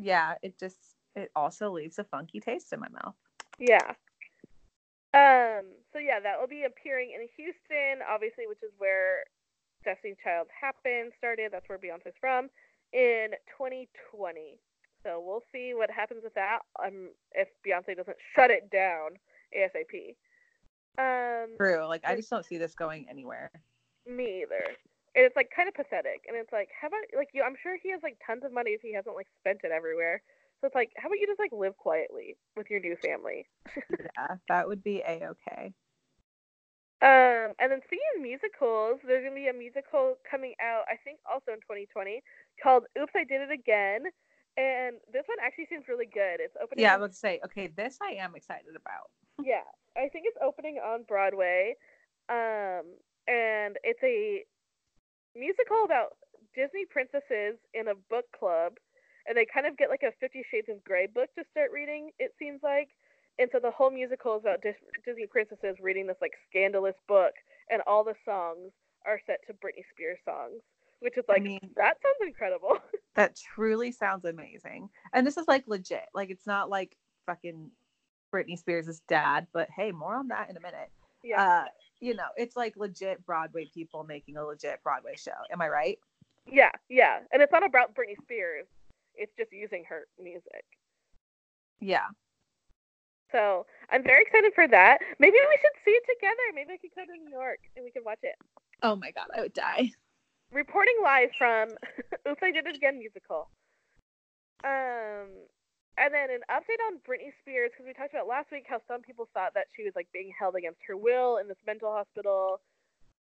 [0.00, 0.78] Yeah, it just
[1.16, 3.14] it also leaves a funky taste in my mouth.
[3.58, 3.94] Yeah.
[5.14, 9.24] Um, so yeah, that will be appearing in Houston, obviously, which is where
[9.84, 11.52] Destiny Child happened, started.
[11.52, 12.48] That's where Beyonce's from
[12.92, 14.58] in 2020.
[15.04, 16.60] So we'll see what happens with that.
[16.84, 19.10] Um, if Beyonce doesn't shut it down
[19.56, 20.16] ASAP.
[20.98, 21.86] Um, True.
[21.86, 23.50] Like I just don't see this going anywhere.
[24.06, 24.64] Me either.
[25.16, 26.24] And it's like kind of pathetic.
[26.26, 27.42] And it's like, how about like you?
[27.42, 30.22] I'm sure he has like tons of money if he hasn't like spent it everywhere.
[30.60, 33.46] So it's like, how about you just like live quietly with your new family?
[33.76, 35.74] yeah, that would be a okay.
[37.02, 41.18] Um, and then speaking of musicals, there's gonna be a musical coming out, I think,
[41.30, 42.22] also in 2020
[42.62, 44.04] called "Oops, I Did It Again,"
[44.56, 46.38] and this one actually seems really good.
[46.40, 46.82] It's opening.
[46.82, 49.10] Yeah, I would say, okay, this I am excited about.
[49.44, 51.74] yeah, I think it's opening on Broadway,
[52.28, 52.94] um,
[53.26, 54.44] and it's a
[55.36, 56.16] musical about
[56.54, 58.74] Disney princesses in a book club,
[59.26, 62.10] and they kind of get like a Fifty Shades of Grey book to start reading.
[62.18, 62.90] It seems like
[63.38, 67.34] and so the whole musical is about Dis- Disney princesses reading this like scandalous book,
[67.70, 68.70] and all the songs
[69.06, 70.62] are set to Britney Spears songs,
[71.04, 72.78] which is like, I mean, that sounds incredible.
[73.14, 74.88] that truly sounds amazing.
[75.12, 76.06] And this is like legit.
[76.14, 77.70] Like it's not like fucking
[78.34, 80.90] Britney Spears' dad, but hey, more on that in a minute.
[81.22, 81.42] Yeah.
[81.42, 81.64] Uh,
[82.00, 85.36] you know, it's like legit Broadway people making a legit Broadway show.
[85.52, 85.98] Am I right?
[86.50, 87.18] Yeah, yeah.
[87.32, 88.66] And it's not about Britney Spears.
[89.14, 90.64] It's just using her music.
[91.80, 92.06] Yeah.
[93.30, 94.98] So I'm very excited for that.
[95.18, 96.34] Maybe we should see it together.
[96.54, 98.36] Maybe I could come to New York and we could watch it.
[98.82, 99.90] Oh my god, I would die.
[100.52, 101.70] Reporting live from
[102.28, 103.48] Oops, I Did It Again musical.
[104.64, 105.28] Um,
[105.96, 109.02] and then an update on Britney Spears because we talked about last week how some
[109.02, 112.60] people thought that she was like being held against her will in this mental hospital.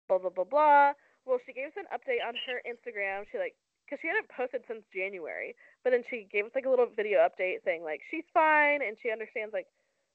[0.08, 0.92] Blah blah blah blah.
[1.26, 3.24] Well, she gave us an update on her Instagram.
[3.30, 3.54] She like
[3.84, 5.54] because she hadn't posted since January,
[5.84, 8.96] but then she gave us like a little video update saying like she's fine and
[9.02, 9.66] she understands like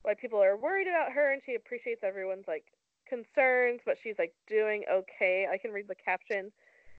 [0.01, 2.66] why people are worried about her and she appreciates everyone's like
[3.08, 5.45] concerns, but she's like doing okay.
[5.45, 6.51] I can read the caption.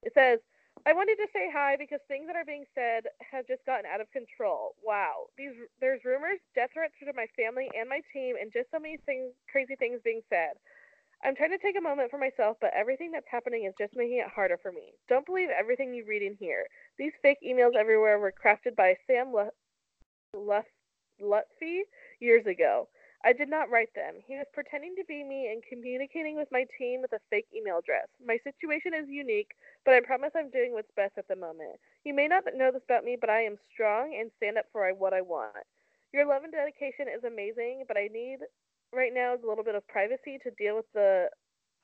[0.03, 0.38] It says,
[0.86, 4.01] I wanted to say hi because things that are being said have just gotten out
[4.01, 4.74] of control.
[4.82, 5.26] Wow.
[5.36, 8.96] These there's rumors, death threats to my family and my team, and just so many
[9.05, 10.55] things crazy things being said.
[11.24, 14.18] I'm trying to take a moment for myself, but everything that's happening is just making
[14.18, 14.94] it harder for me.
[15.09, 16.64] Don't believe everything you read in here.
[16.96, 19.34] These fake emails everywhere were crafted by Sam
[20.34, 21.80] Lutfi
[22.20, 22.88] years ago.
[23.24, 24.14] I did not write them.
[24.26, 27.78] He was pretending to be me and communicating with my team with a fake email
[27.78, 28.06] address.
[28.24, 29.50] My situation is unique,
[29.84, 31.80] but I promise I'm doing what's best at the moment.
[32.04, 34.88] You may not know this about me, but I am strong and stand up for
[34.94, 35.66] what I want.
[36.12, 38.38] Your love and dedication is amazing, but I need
[38.94, 41.28] right now is a little bit of privacy to deal with the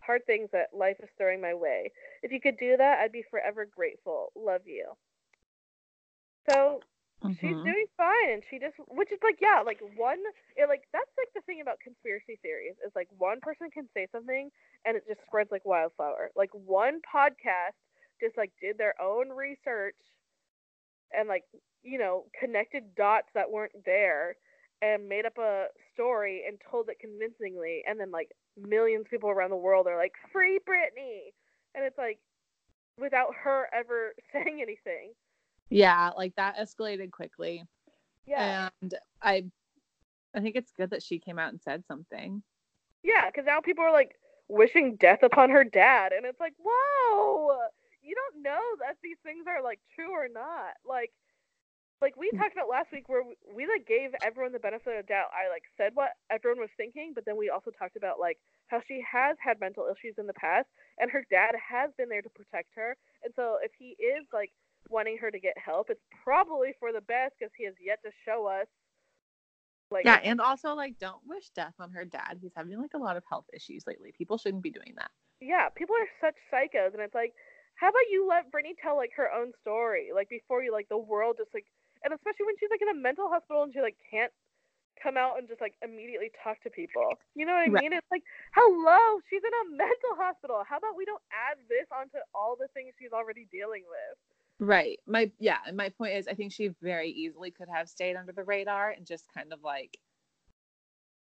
[0.00, 1.90] hard things that life is throwing my way.
[2.22, 4.30] If you could do that, I'd be forever grateful.
[4.36, 4.92] Love you.
[6.50, 6.80] So
[7.24, 7.40] mm-hmm.
[7.40, 10.20] she's doing fine, and she just, which is like, yeah, like one,
[10.56, 14.06] it, like that's like the thing about conspiracy theories is like one person can say
[14.12, 14.50] something
[14.84, 16.30] and it just spreads like wildflower.
[16.36, 17.80] Like one podcast
[18.20, 19.98] just like did their own research
[21.12, 21.44] and like
[21.82, 24.36] you know connected dots that weren't there
[24.82, 29.30] and made up a story and told it convincingly and then like millions of people
[29.30, 31.32] around the world are like free Britney
[31.74, 32.18] and it's like
[32.98, 35.12] without her ever saying anything
[35.70, 37.64] yeah like that escalated quickly
[38.26, 39.44] yeah and i
[40.34, 42.42] i think it's good that she came out and said something
[43.02, 44.14] yeah because now people are like
[44.48, 47.56] wishing death upon her dad and it's like whoa
[48.02, 51.10] you don't know that these things are like true or not like
[52.04, 52.38] like we mm.
[52.38, 55.32] talked about last week where we, we like gave everyone the benefit of the doubt.
[55.32, 58.36] I like said what everyone was thinking, but then we also talked about like
[58.66, 62.20] how she has had mental issues in the past and her dad has been there
[62.20, 62.96] to protect her.
[63.24, 64.52] And so if he is like
[64.94, 68.10] wanting her to get help, it's probably for the best because he has yet to
[68.24, 68.68] show us
[69.90, 72.38] like Yeah, and also like don't wish death on her dad.
[72.40, 74.12] He's having like a lot of health issues lately.
[74.16, 75.10] People shouldn't be doing that.
[75.40, 77.34] Yeah, people are such psychos and it's like
[77.76, 80.98] how about you let Britney tell like her own story like before you like the
[80.98, 81.66] world just like
[82.04, 84.32] and especially when she's like in a mental hospital and she like can't
[85.02, 87.18] come out and just like immediately talk to people.
[87.34, 87.84] You know what I right.
[87.84, 87.92] mean?
[87.92, 88.22] It's like,
[88.54, 90.62] hello, she's in a mental hospital.
[90.68, 94.16] How about we don't add this onto all the things she's already dealing with?
[94.60, 94.98] Right.
[95.06, 98.44] My yeah, my point is I think she very easily could have stayed under the
[98.44, 99.98] radar and just kind of like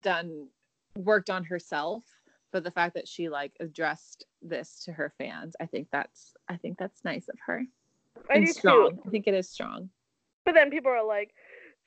[0.02, 0.48] done
[0.96, 2.04] worked on herself.
[2.52, 6.56] But the fact that she like addressed this to her fans, I think that's I
[6.56, 7.64] think that's nice of her.
[8.30, 8.92] I and strong.
[8.92, 9.02] Too.
[9.06, 9.90] I think it is strong.
[10.44, 11.34] But then people are like,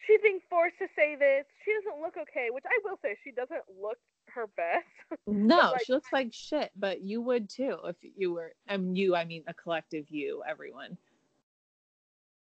[0.05, 1.45] she's being forced to say this.
[1.63, 4.85] She doesn't look okay, which I will say she doesn't look her best.
[5.25, 8.95] No, like, she looks like shit, but you would too if you were I mean
[8.95, 10.97] you, I mean a collective you, everyone.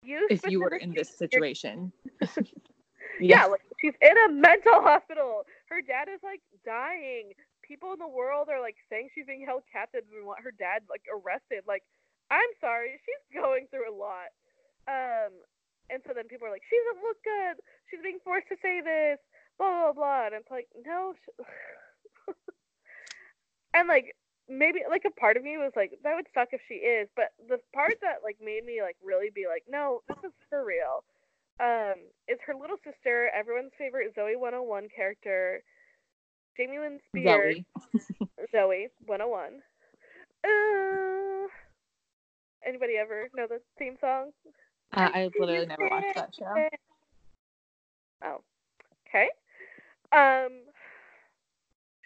[0.04, 1.92] You if you were in this situation.
[2.20, 2.36] yeah.
[3.20, 5.42] yeah, like she's in a mental hospital.
[5.68, 7.32] Her dad is like dying.
[7.62, 10.84] People in the world are like saying she's being held captive and want her dad
[10.90, 11.64] like arrested.
[11.66, 11.82] Like,
[12.30, 14.28] I'm sorry, she's going through a lot.
[14.86, 15.32] Um,
[15.88, 17.56] and so then people are like, she doesn't look good.
[17.88, 19.18] She's being forced to say this.
[19.56, 20.26] Blah blah blah.
[20.28, 21.14] And it's like, no.
[23.74, 24.16] and like
[24.48, 27.08] maybe like a part of me was like, that would suck if she is.
[27.16, 30.64] But the part that like made me like really be like, no, this is for
[30.64, 31.04] real.
[31.60, 31.94] Um,
[32.28, 35.62] is her little sister, everyone's favorite Zoey 101 character,
[36.56, 37.58] Jamie Lynn Spears.
[37.94, 38.28] Zoey.
[38.54, 39.62] Zoey 101.
[40.44, 41.48] Uh,
[42.66, 44.30] anybody ever know the theme song?
[44.92, 46.68] Uh, I literally never watched that show.
[48.24, 48.40] Oh,
[49.08, 49.28] okay.
[50.12, 50.52] Um,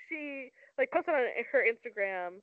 [0.09, 2.41] she like posted on her Instagram,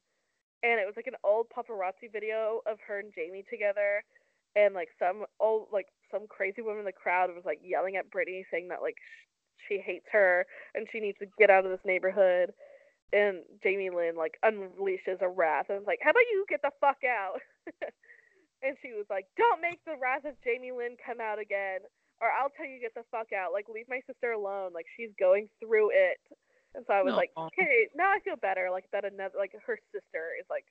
[0.63, 4.03] and it was like an old paparazzi video of her and Jamie together,
[4.55, 8.11] and like some old like some crazy woman in the crowd was like yelling at
[8.11, 8.97] Britney, saying that like
[9.67, 12.53] she hates her and she needs to get out of this neighborhood.
[13.13, 16.71] And Jamie Lynn like unleashes a wrath and was like, "How about you get the
[16.81, 17.39] fuck out?"
[18.63, 21.79] and she was like, "Don't make the wrath of Jamie Lynn come out again,
[22.19, 23.53] or I'll tell you get the fuck out.
[23.53, 24.73] Like, leave my sister alone.
[24.73, 26.19] Like, she's going through it."
[26.75, 27.17] And so I was no.
[27.17, 28.69] like, um, "Okay, now I feel better.
[28.71, 30.65] Like that another like her sister is like,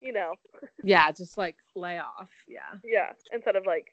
[0.00, 0.34] you know."
[0.82, 2.30] Yeah, just like lay off.
[2.48, 2.80] Yeah.
[2.82, 3.92] Yeah, instead of like,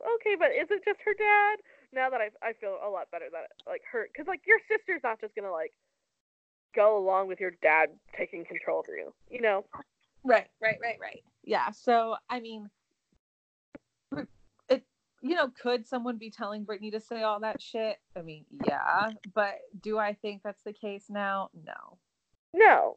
[0.00, 1.58] okay, but is it just her dad?
[1.92, 5.00] Now that I I feel a lot better that like her because like your sister's
[5.02, 5.72] not just gonna like
[6.74, 9.64] go along with your dad taking control of you, you know.
[10.24, 11.22] Right, right, right, right.
[11.42, 11.70] Yeah.
[11.70, 12.70] So, I mean,
[15.20, 17.96] you know, could someone be telling Britney to say all that shit?
[18.16, 19.10] I mean, yeah.
[19.34, 21.50] But do I think that's the case now?
[21.64, 21.98] No.
[22.54, 22.96] No.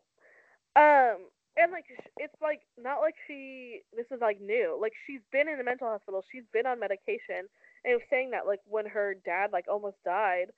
[0.76, 1.86] Um, and like,
[2.18, 4.78] it's like, not like she, this is like new.
[4.80, 7.48] Like, she's been in a mental hospital, she's been on medication.
[7.84, 10.52] And saying that, like, when her dad, like, almost died,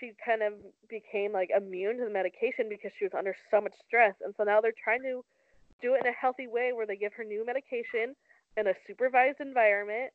[0.00, 0.52] she kind of
[0.88, 4.44] became like immune to the medication because she was under so much stress and so
[4.44, 5.24] now they're trying to
[5.80, 8.16] do it in a healthy way where they give her new medication
[8.56, 10.10] in a supervised environment.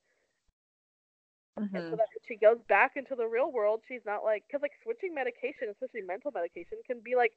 [1.60, 1.76] Mm-hmm.
[1.76, 2.02] And so mm-hmm.
[2.02, 5.14] that when she goes back into the real world, she's not like, because like switching
[5.14, 7.34] medication, especially mental medication, can be like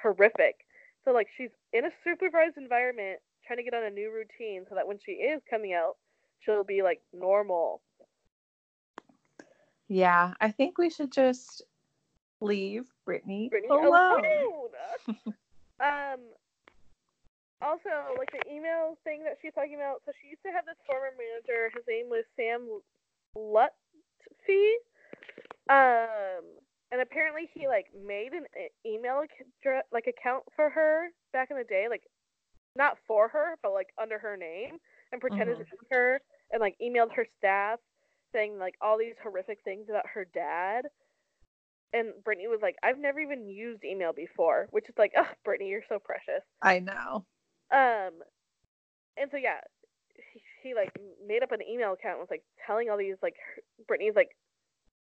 [0.00, 0.66] horrific.
[1.04, 4.74] So like she's in a supervised environment trying to get on a new routine so
[4.74, 5.96] that when she is coming out,
[6.40, 7.82] she'll be like normal.
[9.88, 11.62] Yeah, I think we should just
[12.42, 14.26] Leave Britney, Britney alone.
[14.26, 14.74] alone.
[15.80, 16.20] um.
[17.62, 20.02] Also, like the email thing that she's talking about.
[20.02, 21.70] So she used to have this former manager.
[21.70, 22.66] His name was Sam
[23.36, 24.74] Lutfi.
[25.70, 26.44] Um,
[26.90, 28.44] and apparently he like made an
[28.86, 29.22] email
[29.92, 32.02] like account for her back in the day, like
[32.76, 34.78] not for her, but like under her name,
[35.12, 35.58] and pretended Mhm.
[35.58, 36.20] to be her,
[36.50, 37.78] and like emailed her staff
[38.32, 40.86] saying like all these horrific things about her dad.
[41.94, 45.68] And Britney was like, I've never even used email before, which is like, oh, Britney,
[45.68, 46.42] you're so precious.
[46.62, 47.26] I know.
[47.70, 48.22] Um,
[49.18, 49.60] and so yeah,
[50.62, 50.92] he, like
[51.26, 53.36] made up an email account and was like telling all these like
[53.90, 54.30] Britney's like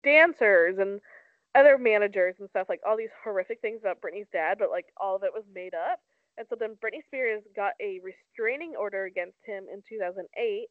[0.03, 1.01] dancers and
[1.55, 5.16] other managers and stuff like all these horrific things about Britney's dad, but like all
[5.16, 6.01] of it was made up.
[6.36, 10.66] And so then Britney Spears got a restraining order against him in 2008.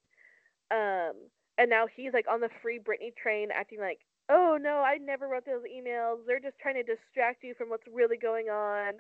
[0.72, 1.14] Um,
[1.58, 4.00] and now he's like on the free Britney train, acting like,
[4.30, 6.26] "Oh no, I never wrote those emails.
[6.28, 8.94] They're just trying to distract you from what's really going on."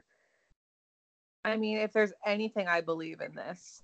[1.43, 3.83] I mean, if there's anything I believe in this,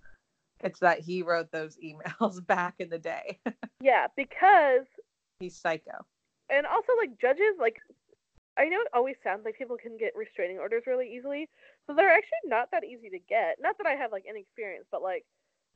[0.63, 3.39] it's that he wrote those emails back in the day.
[3.81, 4.85] Yeah, because
[5.39, 6.05] He's psycho.
[6.49, 7.77] and also like judges like
[8.57, 11.47] I know it always sounds like people can get restraining orders really easily,
[11.87, 13.55] but they're actually not that easy to get.
[13.61, 15.23] Not that I have like any experience, but like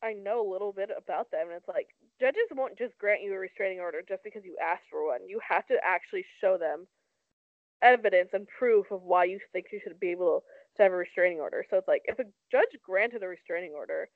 [0.04, 1.88] I know a little bit about them, and it's like
[2.20, 5.22] judges won't just grant you a restraining order just because you asked for one.
[5.30, 6.88] You have to actually show them
[7.82, 10.44] evidence and proof of why you think you should be able
[10.78, 11.66] to have a restraining order.
[11.70, 14.10] So it's like if a judge granted a restraining order,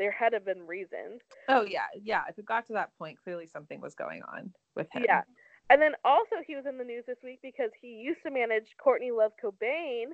[0.00, 1.20] there had to have been reasons.
[1.48, 2.22] Oh yeah, yeah.
[2.28, 5.04] If it got to that point, clearly something was going on with him.
[5.06, 5.20] Yeah.
[5.68, 8.64] And then also he was in the news this week because he used to manage
[8.82, 10.06] Courtney Love Cobain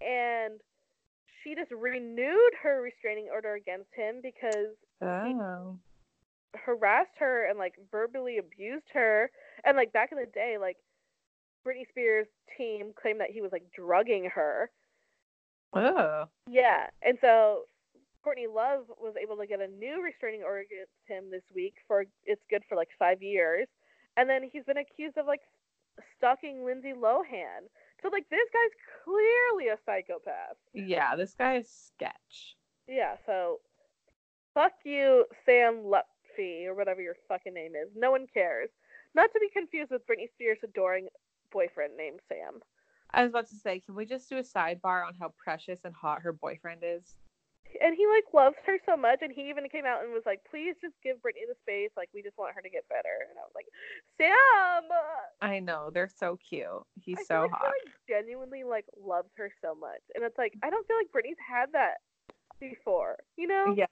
[0.00, 0.58] and
[1.44, 5.78] she just renewed her restraining order against him because Oh.
[6.64, 9.30] harassed her and like verbally abused her
[9.64, 10.78] and like back in the day like
[11.64, 12.26] Britney Spears
[12.56, 14.70] team claimed that he was like drugging her.
[15.74, 16.24] Oh.
[16.48, 16.86] Yeah.
[17.02, 17.64] And so
[18.26, 22.06] Courtney Love was able to get a new restraining order against him this week for
[22.24, 23.68] it's good for like five years.
[24.16, 25.42] And then he's been accused of like
[26.18, 27.70] stalking Lindsay Lohan.
[28.02, 28.74] So like this guy's
[29.04, 30.58] clearly a psychopath.
[30.74, 32.56] Yeah, this guy is sketch.
[32.88, 33.60] Yeah, so
[34.54, 37.90] fuck you, Sam Lutfi, or whatever your fucking name is.
[37.94, 38.70] No one cares.
[39.14, 41.06] Not to be confused with Britney Spears' adoring
[41.52, 42.58] boyfriend named Sam.
[43.12, 45.94] I was about to say, can we just do a sidebar on how precious and
[45.94, 47.14] hot her boyfriend is?
[47.82, 50.40] And he like loves her so much, and he even came out and was like,
[50.50, 51.90] "Please just give britney the space.
[51.96, 53.68] Like we just want her to get better." And I was like,
[54.18, 54.88] "Sam,
[55.40, 56.66] I know they're so cute.
[57.00, 57.72] He's I so like hot.
[57.84, 61.12] He, like, genuinely like loves her so much, and it's like I don't feel like
[61.12, 61.98] britney's had that
[62.60, 63.74] before, you know?
[63.76, 63.86] Yeah,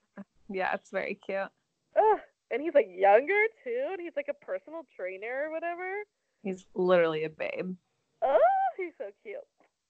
[0.49, 1.49] yeah, it's very cute.
[1.97, 2.19] Ugh.
[2.51, 6.05] And he's like younger too, and he's like a personal trainer or whatever.
[6.43, 7.75] He's literally a babe.
[8.23, 8.39] Oh,
[8.77, 9.37] he's so cute.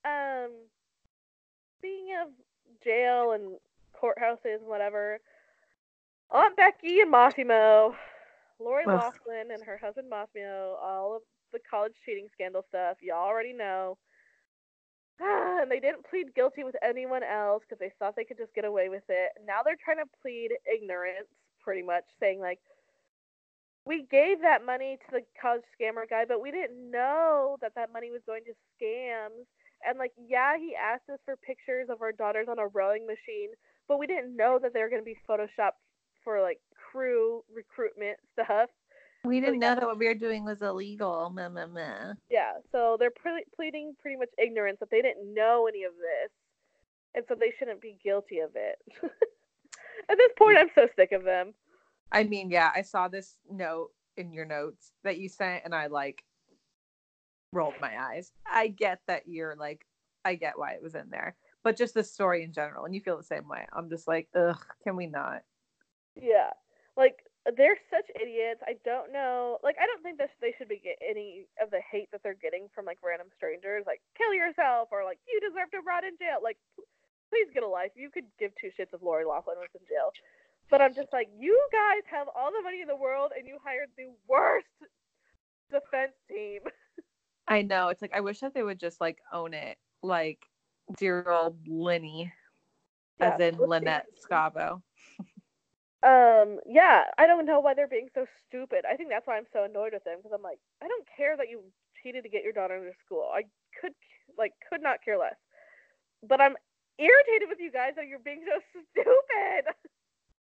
[0.05, 0.51] Um,
[1.77, 2.31] speaking of
[2.83, 3.57] jail and
[4.01, 5.19] courthouses and whatever,
[6.31, 7.95] Aunt Becky and Massimo,
[8.59, 8.93] Lori Ugh.
[8.93, 11.21] Loughlin and her husband Massimo, all of
[11.53, 13.97] the college cheating scandal stuff, y'all already know.
[15.19, 18.65] and they didn't plead guilty with anyone else because they thought they could just get
[18.65, 19.31] away with it.
[19.45, 21.29] Now they're trying to plead ignorance,
[21.61, 22.59] pretty much, saying like,
[23.85, 27.93] we gave that money to the college scammer guy, but we didn't know that that
[27.93, 29.45] money was going to scams.
[29.87, 33.53] And like, yeah, he asked us for pictures of our daughters on a rowing machine,
[33.87, 35.79] but we didn't know that they were going to be photoshopped
[36.23, 36.59] for like
[36.91, 38.69] crew recruitment stuff.
[39.23, 41.31] We didn't know that what we were doing was illegal.
[41.33, 42.13] Meh, meh, meh.
[42.29, 46.31] Yeah, so they're ple- pleading pretty much ignorance that they didn't know any of this,
[47.15, 48.77] and so they shouldn't be guilty of it.
[50.09, 51.53] At this point, I'm so sick of them.
[52.11, 55.87] I mean, yeah, I saw this note in your notes that you sent, and I
[55.87, 56.23] like
[57.51, 58.31] rolled my eyes.
[58.45, 59.85] I get that you're like,
[60.23, 61.35] I get why it was in there,
[61.65, 63.65] but just the story in general, and you feel the same way.
[63.73, 65.41] I'm just like, ugh, can we not?
[66.13, 66.53] Yeah,
[66.95, 67.25] like
[67.57, 68.61] they're such idiots.
[68.61, 69.57] I don't know.
[69.63, 72.37] Like, I don't think that they should be get any of the hate that they're
[72.37, 76.13] getting from like random strangers, like kill yourself or like you deserve to rot in
[76.21, 76.37] jail.
[76.37, 76.61] Like,
[77.33, 77.97] please get a life.
[77.97, 80.13] You could give two shits if Lori Loughlin was in jail.
[80.69, 83.57] But I'm just like, you guys have all the money in the world and you
[83.65, 84.69] hired the worst
[85.73, 86.61] defense team.
[87.47, 87.89] I know.
[87.89, 90.45] It's like I wish that they would just like own it, like
[90.97, 92.33] dear old Lenny,
[93.19, 93.91] as Yeah, in let's see.
[93.91, 94.81] Lynette Scavo.
[96.03, 98.85] Um, yeah, I don't know why they're being so stupid.
[98.89, 101.35] I think that's why I'm so annoyed with them because I'm like, I don't care
[101.37, 101.61] that you
[102.01, 103.29] cheated to get your daughter into school.
[103.33, 103.43] I
[103.81, 103.93] could
[104.37, 105.35] like could not care less.
[106.27, 106.55] But I'm
[106.99, 108.61] irritated with you guys that you're being so
[108.91, 109.73] stupid.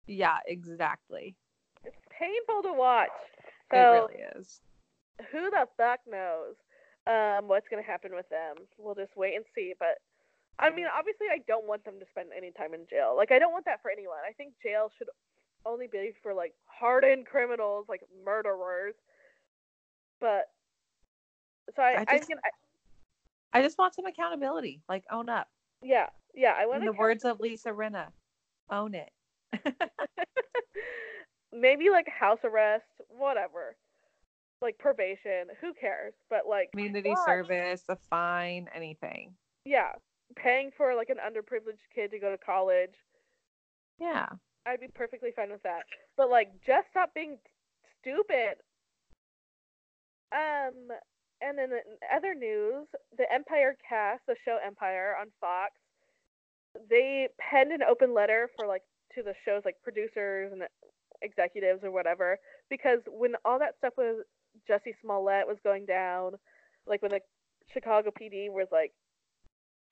[0.06, 1.36] Yeah, exactly.
[1.84, 3.10] It's painful to watch.
[3.72, 4.60] it really is.
[5.32, 6.56] who the fuck knows?
[7.06, 8.56] um, what's gonna happen with them.
[8.78, 9.74] We'll just wait and see.
[9.78, 9.98] But
[10.58, 13.14] I mean, obviously, I don't want them to spend any time in jail.
[13.16, 14.18] Like, I don't want that for anyone.
[14.28, 15.08] I think jail should
[15.66, 18.94] only be for like hardened criminals, like murderers.
[20.20, 20.44] But
[21.74, 22.38] so I, I I, just- can,
[23.52, 24.82] I just want some accountability.
[24.88, 25.48] Like own up.
[25.82, 26.54] yeah, yeah.
[26.56, 28.06] I want In the words of Lisa Rinna,
[28.70, 29.10] own it.
[31.52, 33.76] maybe like house arrest, whatever.
[34.62, 36.14] Like probation, who cares?
[36.30, 39.34] But like Community service, a fine, anything.
[39.64, 39.92] Yeah,
[40.36, 42.94] paying for like an underprivileged kid to go to college,
[43.98, 44.26] Yeah.
[44.66, 45.82] I'd be perfectly fine with that.
[46.16, 47.38] But like, just stop being
[48.00, 48.56] stupid.
[50.32, 50.88] Um,
[51.42, 51.80] and then in
[52.14, 55.72] other news, the Empire cast, the show Empire on Fox,
[56.90, 58.82] they penned an open letter for like
[59.14, 60.62] to the show's like producers and
[61.22, 64.24] executives or whatever because when all that stuff was
[64.68, 66.32] Jussie Smollett was going down,
[66.86, 67.20] like when the
[67.72, 68.92] Chicago PD was like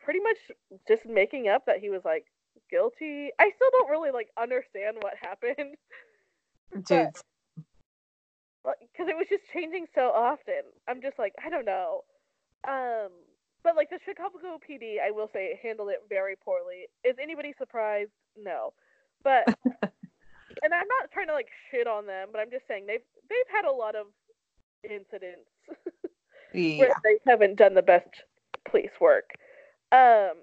[0.05, 2.24] pretty much just making up that he was like
[2.70, 3.30] guilty.
[3.38, 5.76] I still don't really like understand what happened
[6.74, 7.09] Dude.
[8.64, 10.62] because it was just changing so often.
[10.88, 12.03] I'm just like, I don't know.
[12.66, 13.11] Um,
[13.64, 16.86] but like the Chicago PD, I will say, handled it very poorly.
[17.05, 18.11] Is anybody surprised?
[18.36, 18.72] No,
[19.22, 19.44] but
[20.62, 23.55] and I'm not trying to like shit on them, but I'm just saying they've they've
[23.55, 24.07] had a lot of
[24.84, 25.48] incidents
[26.55, 26.78] Yeah.
[26.78, 28.09] where they haven't done the best
[28.68, 29.30] police work.
[29.93, 30.43] Um,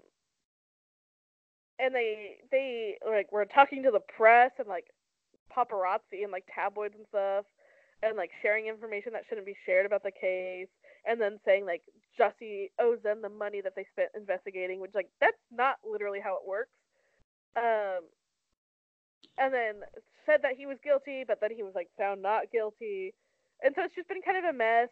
[1.80, 4.86] and they they like were talking to the press and like
[5.56, 7.46] paparazzi and like tabloids and stuff,
[8.04, 10.68] and like sharing information that shouldn't be shared about the case,
[11.08, 11.82] and then saying like
[12.20, 16.36] Jussie owes them the money that they spent investigating, which like that's not literally how
[16.36, 16.72] it works.
[17.58, 18.06] Um,
[19.38, 19.76] and then
[20.26, 23.14] said that he was guilty, but then he was like found not guilty,
[23.64, 24.90] and so it's just been kind of a mess.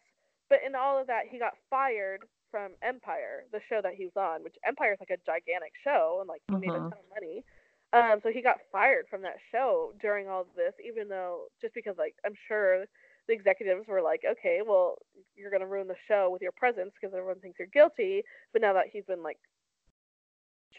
[0.50, 2.22] But in all of that, he got fired
[2.52, 6.18] from Empire, the show that he was on, which Empire is like a gigantic show
[6.20, 6.90] and like he made a Mhm.
[6.90, 7.44] ton of money.
[7.94, 11.74] Um, so he got fired from that show during all of this, even though just
[11.74, 12.86] because like I'm sure
[13.28, 14.98] the executives were like, okay, well
[15.36, 18.24] you're gonna ruin the show with your presence because everyone thinks you're guilty.
[18.54, 19.40] But now that he's been like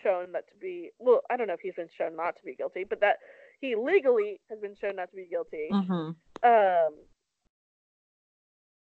[0.03, 2.55] shown that to be well, I don't know if he's been shown not to be
[2.55, 3.19] guilty, but that
[3.61, 6.11] he legally has been shown not to be guilty hmm
[6.45, 6.95] um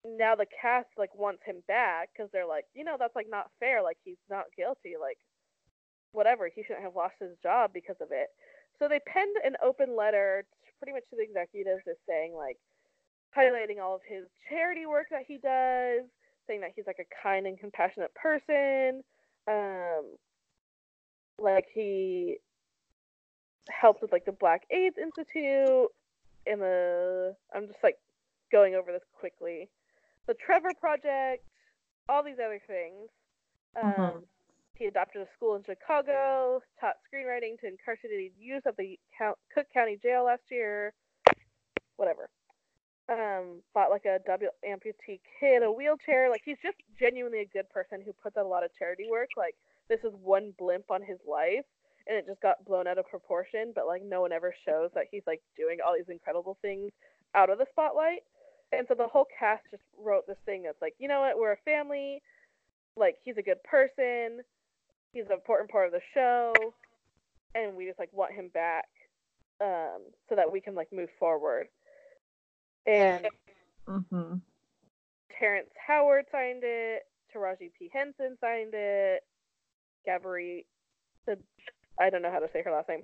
[0.05, 3.51] now the cast like wants him back because they're like you know that's like not
[3.59, 3.81] fair.
[3.81, 4.95] Like he's not guilty.
[4.99, 5.17] Like
[6.11, 6.49] whatever.
[6.53, 8.27] He shouldn't have lost his job because of it.
[8.79, 12.57] So they penned an open letter t- pretty much to the executives just saying like
[13.35, 16.07] highlighting all of his charity work that he does
[16.47, 19.03] saying that he's like a kind and compassionate person.
[19.47, 20.15] Um
[21.37, 22.37] like he
[23.69, 25.87] helped with like the black aids institute
[26.47, 27.97] and the i'm just like
[28.51, 29.69] going over this quickly
[30.27, 31.43] the trevor project
[32.07, 33.09] all these other things.
[33.75, 34.27] Um, Mhm.
[34.75, 38.97] he adopted a school in chicago taught screenwriting to incarcerated youth at the
[39.53, 40.93] cook county jail last year.
[41.97, 42.29] Whatever.
[43.09, 46.29] Um bought like a double amputee kid a wheelchair.
[46.29, 49.29] Like he's just genuinely a good person who puts out a lot of charity work.
[49.35, 49.55] Like
[49.89, 51.65] this is one blimp on his life
[52.07, 55.05] and it just got blown out of proportion but like no one ever shows that
[55.11, 56.91] he's like doing all these incredible things
[57.35, 58.23] out of the spotlight
[58.71, 61.53] and so the whole cast just wrote this thing that's like you know what we're
[61.53, 62.21] a family
[62.95, 64.39] like he's a good person
[65.13, 66.53] he's an important part of the show
[67.55, 68.85] and we just like want him back
[69.61, 71.67] um so that we can like move forward
[72.85, 73.27] and
[73.87, 74.35] mm-hmm.
[75.39, 77.03] Terrence Howard signed it.
[77.33, 77.89] Taraji P.
[77.93, 79.23] Henson signed it.
[80.07, 80.65] Gabri,
[81.25, 81.37] the
[81.99, 83.03] I don't know how to say her last name.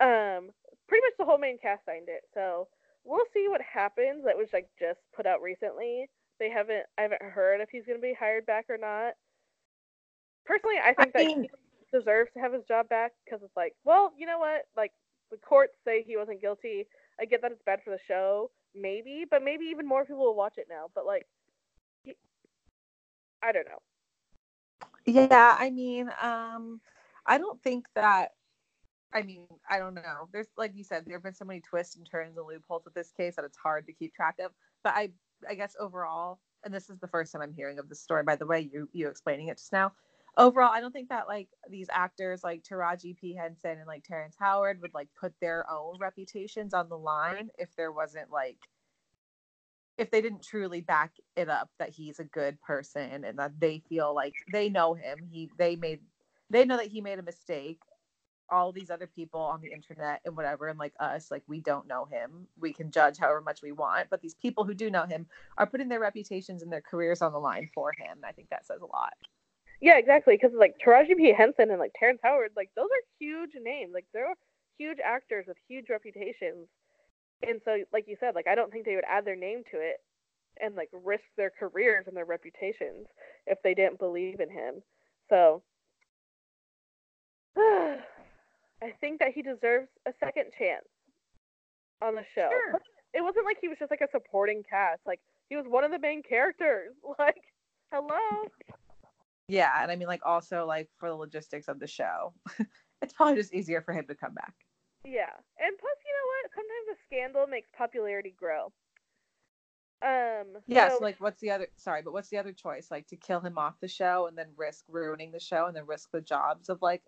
[0.00, 0.50] Um,
[0.88, 2.22] pretty much the whole main cast signed it.
[2.34, 2.68] So
[3.08, 4.24] we'll see what happens.
[4.24, 6.08] That was like just put out recently.
[6.38, 6.84] They haven't.
[6.98, 9.14] I haven't heard if he's going to be hired back or not.
[10.44, 13.74] Personally, I think that mean- he deserves to have his job back because it's like,
[13.84, 14.62] well, you know what?
[14.76, 14.92] Like
[15.30, 16.86] the courts say he wasn't guilty.
[17.20, 20.36] I get that it's bad for the show, maybe, but maybe even more people will
[20.36, 20.86] watch it now.
[20.94, 21.26] But like,
[22.04, 22.14] he,
[23.42, 23.78] I don't know.
[25.06, 26.80] Yeah, I mean, um,
[27.26, 28.32] I don't think that.
[29.12, 30.28] I mean, I don't know.
[30.32, 32.94] There's like you said, there have been so many twists and turns and loopholes with
[32.94, 34.52] this case that it's hard to keep track of.
[34.84, 35.10] But I,
[35.48, 38.22] I guess overall, and this is the first time I'm hearing of this story.
[38.22, 39.92] By the way, you you explaining it just now.
[40.36, 44.36] Overall, I don't think that like these actors like Taraji P Henson and like Terrence
[44.38, 48.58] Howard would like put their own reputations on the line if there wasn't like
[49.96, 53.82] if they didn't truly back it up that he's a good person and that they
[53.88, 56.00] feel like they know him he they made
[56.50, 57.80] they know that he made a mistake
[58.50, 61.86] all these other people on the internet and whatever, and like us, like we don't
[61.86, 62.46] know him.
[62.58, 65.26] We can judge however much we want, but these people who do know him
[65.56, 68.18] are putting their reputations and their careers on the line for him.
[68.24, 69.14] I think that says a lot.
[69.80, 70.34] Yeah, exactly.
[70.34, 73.92] Because like Taraji P Henson and like Terrence Howard, like those are huge names.
[73.94, 74.34] Like they're
[74.78, 76.68] huge actors with huge reputations.
[77.46, 79.78] And so, like you said, like I don't think they would add their name to
[79.78, 79.96] it
[80.60, 83.06] and like risk their careers and their reputations
[83.46, 84.82] if they didn't believe in him.
[85.30, 85.62] So
[88.82, 90.86] I think that he deserves a second chance
[92.02, 92.48] on the show.
[92.50, 92.80] Sure.
[93.14, 95.00] It wasn't like he was just like a supporting cast.
[95.06, 96.92] Like he was one of the main characters.
[97.18, 97.40] Like,
[97.90, 98.44] hello.
[99.48, 102.34] Yeah, and I mean, like also like for the logistics of the show,
[103.02, 104.52] it's probably just easier for him to come back.
[105.06, 106.50] Yeah, and plus, you know what?
[106.54, 108.66] Sometimes a scandal makes popularity grow.
[110.02, 110.60] Um.
[110.66, 112.88] Yeah, so- so like what's the other sorry, but what's the other choice?
[112.90, 115.86] Like to kill him off the show and then risk ruining the show and then
[115.86, 117.02] risk the jobs of like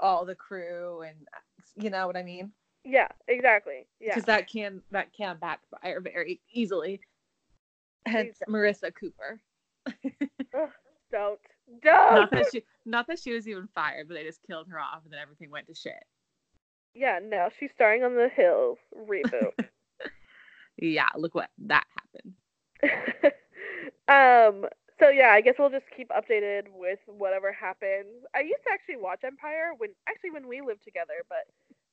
[0.00, 1.16] all the crew and
[1.76, 2.52] you know what I mean?
[2.84, 3.86] Yeah, exactly.
[4.00, 4.14] Yeah.
[4.14, 7.00] Because that can that can backfire very easily.
[8.06, 9.40] Hence Marissa Cooper.
[9.88, 10.70] Ugh,
[11.10, 11.40] don't.
[11.82, 12.14] Don't.
[12.14, 15.02] Not that she not that she was even fired, but they just killed her off
[15.04, 16.04] and then everything went to shit.
[16.94, 18.78] Yeah, no, she's starring on the Hills
[19.08, 19.52] reboot.
[20.80, 21.84] Yeah, look what that
[22.80, 23.34] happened.
[24.62, 24.68] um.
[25.00, 28.24] So yeah, I guess we'll just keep updated with whatever happens.
[28.34, 31.46] I used to actually watch Empire when actually when we lived together, but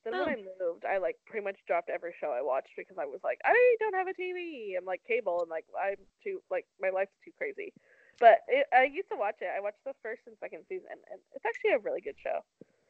[0.04, 0.32] then when Oh.
[0.32, 3.40] I moved, I like pretty much dropped every show I watched because I was like,
[3.46, 4.76] I don't have a TV.
[4.78, 7.74] I'm like cable, and like I'm too like my life's too crazy.
[8.20, 9.50] But it, I used to watch it.
[9.56, 12.40] I watched the first and second season, and it's actually a really good show.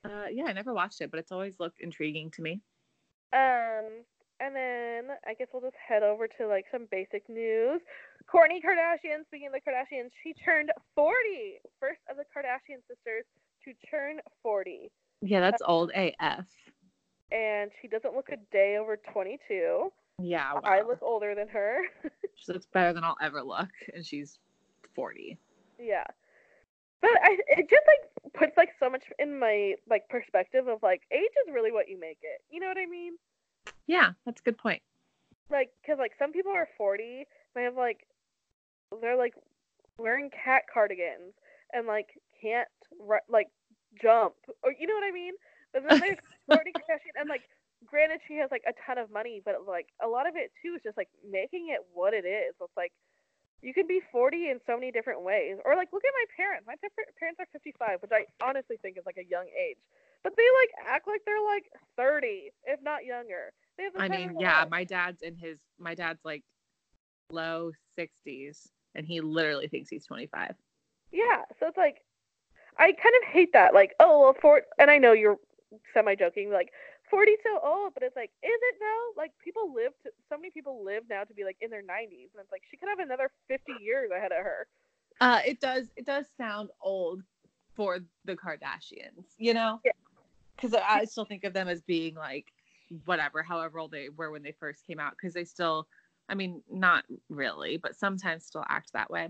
[0.06, 2.62] Uh, yeah, I never watched it, but it's always looked intriguing to me.
[3.34, 4.06] Um,
[4.40, 7.82] and then I guess we'll just head over to like some basic news.
[8.32, 11.14] Kourtney Kardashian, speaking of the Kardashians, she turned 40.
[11.80, 13.26] First of the Kardashian sisters
[13.64, 14.92] to turn 40.
[15.22, 16.46] Yeah, that's old AF.
[17.32, 19.92] And she doesn't look a day over 22.
[20.22, 20.62] Yeah, wow.
[20.64, 21.82] I look older than her.
[22.38, 24.40] She looks better than I'll ever look, and she's
[24.94, 25.38] 40.
[25.80, 26.04] yeah.
[27.02, 31.04] But I, it just like puts like so much in my like perspective of like
[31.14, 32.42] age is really what you make it.
[32.52, 33.14] You know what I mean?
[33.88, 34.82] Yeah, that's a good point.
[35.50, 38.08] like because like some people are 40 they have like
[39.02, 39.34] they're like
[39.98, 41.34] wearing cat cardigans
[41.74, 42.08] and like
[42.42, 42.68] can't
[43.30, 43.48] like
[44.02, 45.34] jump or you know what i mean?
[45.74, 47.44] But then there's Kourtney Kardashian and like
[47.86, 50.76] granted she has like a ton of money but like a lot of it too
[50.76, 52.56] is just like making it what it is.
[52.60, 52.92] It's like
[53.62, 55.58] you can be 40 in so many different ways.
[55.66, 56.66] Or like look at my parents.
[56.68, 56.76] My
[57.20, 59.80] parents are 55 which i honestly think is like a young age
[60.26, 64.38] but they like act like they're like 30 if not younger they have I mean,
[64.40, 64.70] yeah, life.
[64.70, 66.44] my dad's in his my dad's like
[67.30, 70.56] low 60s, and he literally thinks he's 25.
[71.12, 71.98] Yeah, so it's like
[72.78, 73.74] I kind of hate that.
[73.74, 75.38] Like, oh, well, for and I know you're
[75.94, 76.70] semi joking, like
[77.10, 79.22] 40 so old, but it's like, is it though?
[79.22, 82.32] Like, people live to so many people live now to be like in their 90s,
[82.34, 84.68] and it's like she could have another 50 years ahead of her.
[85.22, 87.24] Uh, it does it does sound old
[87.76, 89.80] for the Kardashians, you know?
[89.84, 89.92] Yeah.
[90.56, 92.52] Because I still think of them as being like
[93.06, 95.88] whatever, however old they were when they first came out, because they still,
[96.30, 99.30] I mean, not really, but sometimes still act that way.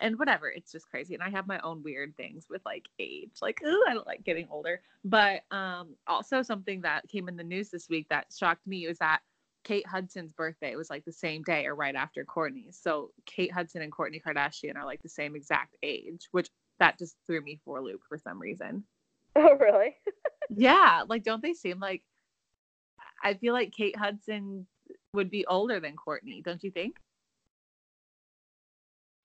[0.00, 1.14] And whatever, it's just crazy.
[1.14, 4.24] And I have my own weird things with like age, like ooh, I don't like
[4.24, 4.82] getting older.
[5.04, 8.98] But um, also something that came in the news this week that shocked me was
[8.98, 9.20] that
[9.64, 12.78] Kate Hudson's birthday was like the same day or right after Kourtney's.
[12.80, 16.48] So Kate Hudson and Kourtney Kardashian are like the same exact age, which
[16.78, 18.84] that just threw me for a loop for some reason.
[19.34, 19.96] Oh, really?
[20.54, 22.02] Yeah, like don't they seem like
[23.22, 24.66] I feel like Kate Hudson
[25.12, 26.96] would be older than Kourtney, don't you think?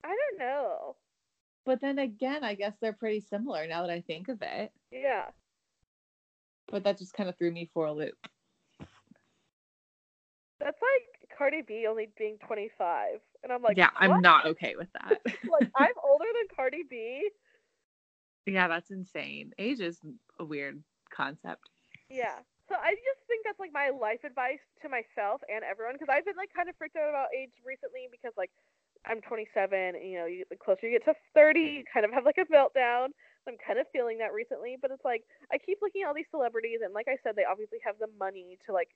[0.04, 0.96] I don't know.
[1.66, 4.72] But then again, I guess they're pretty similar now that I think of it.
[4.92, 5.26] Yeah.
[6.72, 8.16] But that just kind of threw me for a loop.
[10.60, 13.20] That's like Cardi B only being 25.
[13.44, 15.20] And I'm like, yeah, I'm not okay with that.
[15.26, 17.30] like, I'm older than Cardi B.
[18.46, 19.52] yeah, that's insane.
[19.58, 20.00] Age is
[20.40, 20.84] a weird
[21.22, 21.70] concept.
[22.10, 22.42] Yeah.
[22.66, 26.26] So I just think that's like my life advice to myself and everyone because I've
[26.26, 28.50] been like kind of freaked out about age recently because like
[29.04, 32.16] I'm 27 and you know you, the closer you get to 30 you kind of
[32.16, 33.12] have like a meltdown.
[33.44, 36.32] I'm kind of feeling that recently, but it's like I keep looking at all these
[36.32, 38.90] celebrities and like I said they obviously have the money to like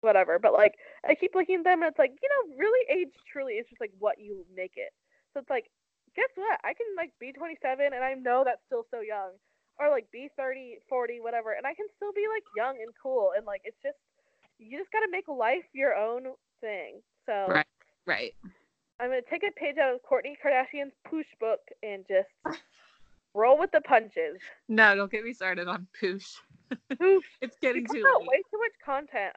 [0.00, 3.12] whatever, but like I keep looking at them and it's like you know really age
[3.26, 4.94] truly is just like what you make it.
[5.34, 5.66] So it's like
[6.14, 6.62] guess what?
[6.62, 9.34] I can like be 27 and I know that's still so young
[9.80, 13.30] or like be 30 40 whatever and i can still be like young and cool
[13.36, 13.96] and like it's just
[14.58, 16.24] you just got to make life your own
[16.60, 17.66] thing so Right.
[18.06, 18.34] Right.
[19.00, 22.58] i'm going to take a page out of kourtney kardashian's poosh book and just
[23.34, 26.34] roll with the punches No, don't get me started on Poosh.
[27.40, 28.28] It's getting too late.
[28.28, 29.34] way too much content.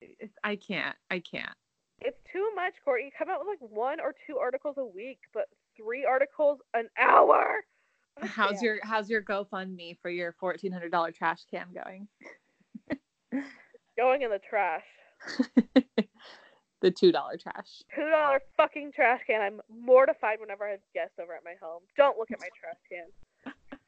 [0.00, 0.96] It's- I can't.
[1.10, 1.54] I can't.
[2.00, 3.10] It's too much, Kourtney.
[3.16, 5.44] Come out with like one or two articles a week, but
[5.76, 7.64] three articles an hour.
[8.20, 8.62] How's can't.
[8.62, 12.08] your How's your GoFundMe for your fourteen hundred dollar trash can going?
[13.96, 14.84] going in the trash?
[16.80, 17.82] the two dollar trash.
[17.94, 19.40] Two dollar fucking trash can.
[19.40, 21.82] I'm mortified whenever I have guests over at my home.
[21.96, 23.52] Don't look at my trash can.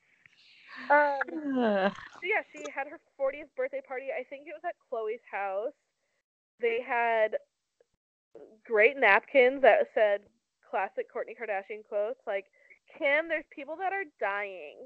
[0.90, 1.24] Um.
[1.32, 1.92] Ugh.
[1.96, 4.08] So yeah, she had her 40th birthday party.
[4.12, 5.72] I think it was at Khloe's house.
[6.60, 7.38] They had
[8.66, 10.20] great napkins that said
[10.68, 12.44] classic Kourtney Kardashian quotes like
[12.98, 14.76] Kim, there's people that are dying.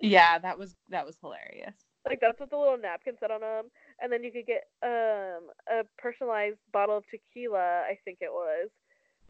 [0.00, 1.74] yeah, that was that was hilarious.
[2.06, 3.64] Like that's what the little napkin said on them.
[4.00, 8.70] And then you could get um a personalized bottle of tequila, I think it was,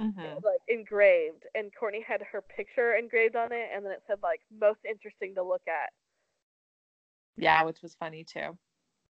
[0.01, 0.43] Mhm.
[0.43, 1.45] like engraved.
[1.55, 5.35] And Kourtney had her picture engraved on it, and then it said like most interesting
[5.35, 5.91] to look at.
[7.37, 8.57] Yeah, which was funny too.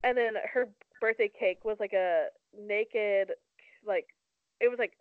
[0.03, 0.69] and then her
[1.01, 3.31] birthday cake was like a naked
[3.85, 4.05] like
[4.61, 4.93] it was like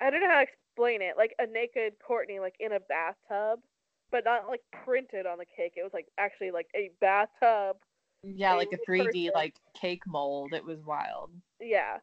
[0.00, 0.46] I don't know how to
[0.78, 3.60] explain it like a naked Kourtney like in a bathtub
[4.10, 7.76] but not like printed on the cake it was like actually like a bathtub
[8.22, 9.32] Yeah, a like a three D person.
[9.34, 10.52] like cake mold.
[10.54, 11.30] It was wild.
[11.60, 11.96] yeah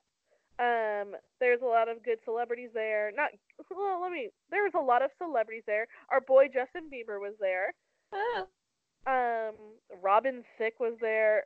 [0.60, 3.30] um there's a lot of good celebrities there not
[3.70, 7.34] well let me there was a lot of celebrities there our boy Justin Bieber was
[7.40, 7.74] there
[8.14, 9.50] Ah.
[9.50, 9.56] um
[10.02, 11.44] Robin Thicke was there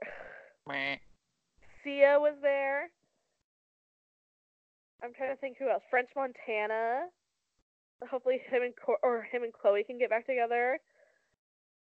[0.67, 0.97] Meh.
[1.83, 2.89] Sia was there.
[5.01, 5.81] I'm trying to think who else.
[5.89, 7.05] French Montana.
[8.09, 10.79] Hopefully him and Cor- or him and Khloe can get back together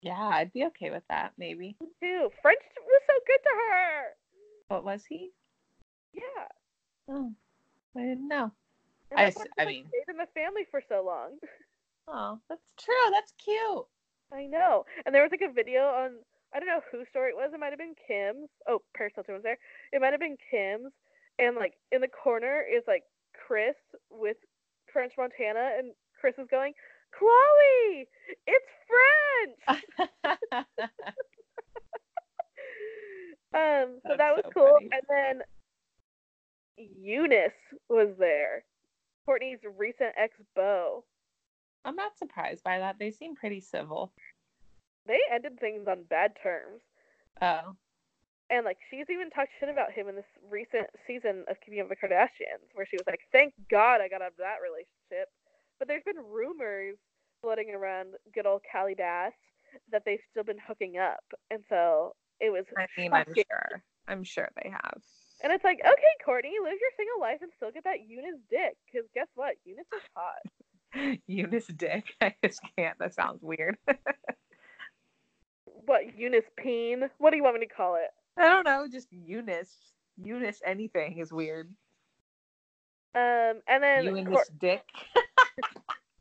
[0.01, 1.33] Yeah, I'd be okay with that.
[1.37, 1.75] Maybe.
[2.01, 2.29] too.
[2.41, 4.03] French was so good to her.
[4.67, 5.29] What was he?
[6.13, 6.47] Yeah.
[7.09, 7.31] Oh,
[7.95, 8.51] I didn't know.
[9.11, 11.37] And I that's why s- he, I mean- stayed in the family for so long.
[12.07, 13.11] Oh, that's true.
[13.11, 13.85] That's cute.
[14.33, 14.85] I know.
[15.05, 16.17] And there was like a video on
[16.53, 17.51] I don't know whose story it was.
[17.53, 18.49] It might have been Kim's.
[18.67, 19.57] Oh, Paris Hilton was there.
[19.93, 20.91] It might have been Kim's.
[21.39, 23.03] And like in the corner is like
[23.47, 23.75] Kris
[24.09, 24.35] with
[24.91, 26.73] French Montana, and Kris is going,
[27.19, 28.05] Khloe,
[28.47, 28.65] it's
[29.67, 30.65] French.
[33.53, 34.73] Um, so That's that was so cool.
[34.79, 34.89] funny.
[34.93, 35.41] And then
[36.79, 37.51] Younes
[37.89, 38.63] was there.
[39.27, 41.03] Kourtney's recent ex beau.
[41.83, 42.97] I'm not surprised by that.
[42.97, 44.13] They seem pretty civil.
[45.05, 46.79] They ended things on bad terms.
[47.41, 47.75] Oh,
[48.49, 51.89] And like she's even talked shit about him in this recent season of Keeping Up
[51.89, 55.27] with the Kardashians, where she was like, "Thank God I got out of that relationship."
[55.81, 56.97] But there's been rumors
[57.41, 59.33] floating around good old Calabasas
[59.91, 62.65] that they've still been hooking up, and so it was.
[62.77, 63.81] I mean, I'm sure.
[64.07, 65.01] I'm sure they have.
[65.43, 68.77] And it's like, okay, Kourtney, live your single life and still get that Younes dick,
[68.85, 71.17] because guess what, Younes is hot.
[71.27, 72.13] Younes Dick.
[72.21, 72.99] I just can't.
[72.99, 73.77] That sounds weird.
[75.87, 77.09] What Younes Peen?
[77.17, 78.11] What do you want me to call it?
[78.37, 78.87] I don't know.
[78.89, 79.67] Just Younes.
[80.23, 81.73] Younes anything is weird.
[83.15, 84.83] Um, and then and this dick.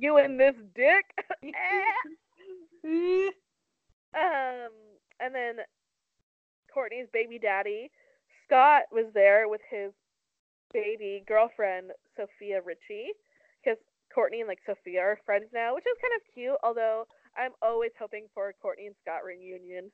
[0.00, 1.04] You and this dick.
[4.14, 4.70] Um,
[5.20, 5.56] and then
[6.74, 7.90] Kourtney's baby daddy,
[8.44, 9.92] Scott, was there with his
[10.72, 13.12] baby girlfriend, Sofia Richie,
[13.62, 13.78] because
[14.16, 16.58] Kourtney and like Sofia are friends now, which is kind of cute.
[16.62, 19.92] Although I'm always hoping for a Kourtney and Scott reunion.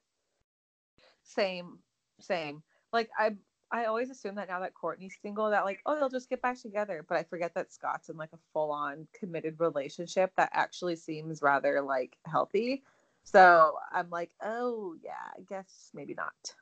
[1.23, 1.79] same,
[2.21, 2.63] same.
[2.93, 3.31] Like I,
[3.73, 6.61] I always assume that now that Kourtney's single, that like, oh, they'll just get back
[6.61, 7.05] together.
[7.09, 11.83] But I forget that Scott's in like a full-on committed relationship that actually seems rather
[11.83, 12.83] like healthy.
[13.25, 16.55] So I'm like, oh yeah, I guess maybe not.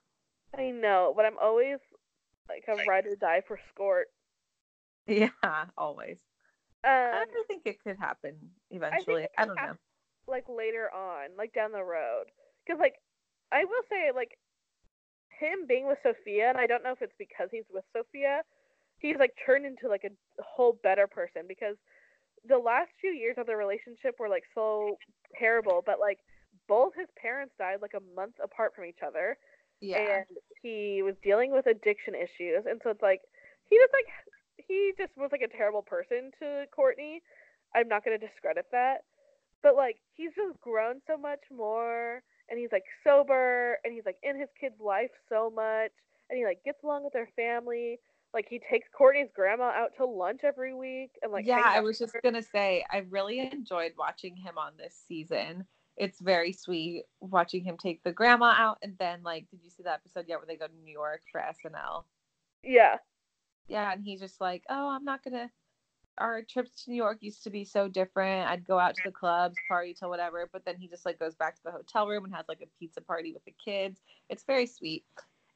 [0.56, 1.78] I know, but I'm always
[2.48, 4.08] like a ride or die for Scort.
[5.06, 5.28] Yeah,
[5.76, 6.16] always.
[6.84, 8.36] Um, I think it could happen
[8.70, 9.24] eventually.
[9.24, 9.72] it I, don't know.
[10.26, 12.24] like later on, like down the road.
[12.64, 12.94] Because like
[13.52, 14.38] I will say, like
[15.38, 18.42] him being with Sofia, and I don't know if it's because he's with Sofia,
[18.98, 21.42] he's like turned into like a whole better person.
[21.48, 21.76] Because
[22.48, 24.96] the last few years of the relationship were like so
[25.38, 26.18] terrible, but like
[26.68, 29.36] both his parents died like a month apart from each other,
[29.80, 29.98] Yeah.
[30.22, 30.26] and
[30.62, 33.20] he was dealing with addiction issues, and so it's like
[33.68, 34.06] he just like
[34.68, 37.18] he just was like a terrible person to Kourtney.
[37.74, 39.04] I'm not gonna discredit that,
[39.62, 44.18] but like he's just grown so much more, and he's like sober, and he's like
[44.22, 45.92] in his kid's life so much,
[46.30, 48.00] and he like gets along with their family.
[48.32, 51.98] Like he takes Kourtney's grandma out to lunch every week, and like yeah, I was
[51.98, 52.20] just her.
[52.22, 55.66] gonna say I really enjoyed watching him on this season.
[55.96, 59.82] It's very sweet watching him take the grandma out, and then like, did you see
[59.82, 62.04] the episode yet where they go to New York for SNL?
[62.62, 62.96] yeah,
[63.68, 65.50] Yeah, and he's just like, oh, I'm not gonna,
[66.18, 68.48] our trips to New York used to be so different.
[68.48, 71.34] I'd go out to the clubs, party till whatever, but then he just like goes
[71.34, 74.00] back to the hotel room and has like a pizza party with the kids.
[74.28, 75.04] It's very sweet.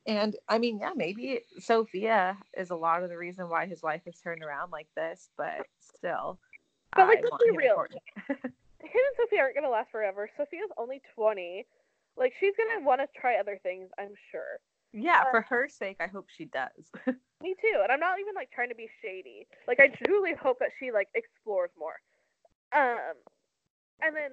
[0.07, 4.03] And I mean, yeah, maybe Sofia is a lot of the reason why his life
[4.07, 6.39] has turned around like this, but still.
[6.97, 7.85] But like, let's be real.
[8.29, 10.31] him and Sofia aren't gonna last forever.
[10.37, 11.67] Sofia's only twenty.
[12.17, 14.59] Like, she's gonna want to try other things, I'm sure.
[14.99, 16.91] Yeah, for her sake, I hope she does.
[17.43, 19.47] me too, and I'm not even like trying to be shady.
[19.67, 22.01] Like, I truly hope that she like explores more.
[22.75, 23.15] Um,
[24.03, 24.31] and then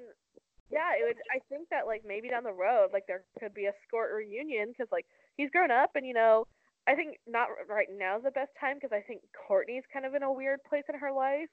[0.71, 1.21] yeah, it would.
[1.29, 4.69] I think that like maybe down the road, like there could be a Scort reunion
[4.69, 5.05] because like
[5.37, 6.47] he's grown up, and you know,
[6.87, 10.15] I think not right now is the best time because I think Kourtney's kind of
[10.15, 11.49] in a weird place in her life.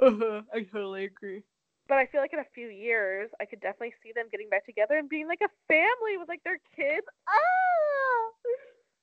[0.00, 1.42] Uh-huh, I totally agree.
[1.88, 4.66] But I feel like in a few years, I could definitely see them getting back
[4.66, 7.06] together and being like a family with like their kids.
[7.26, 7.87] Ah!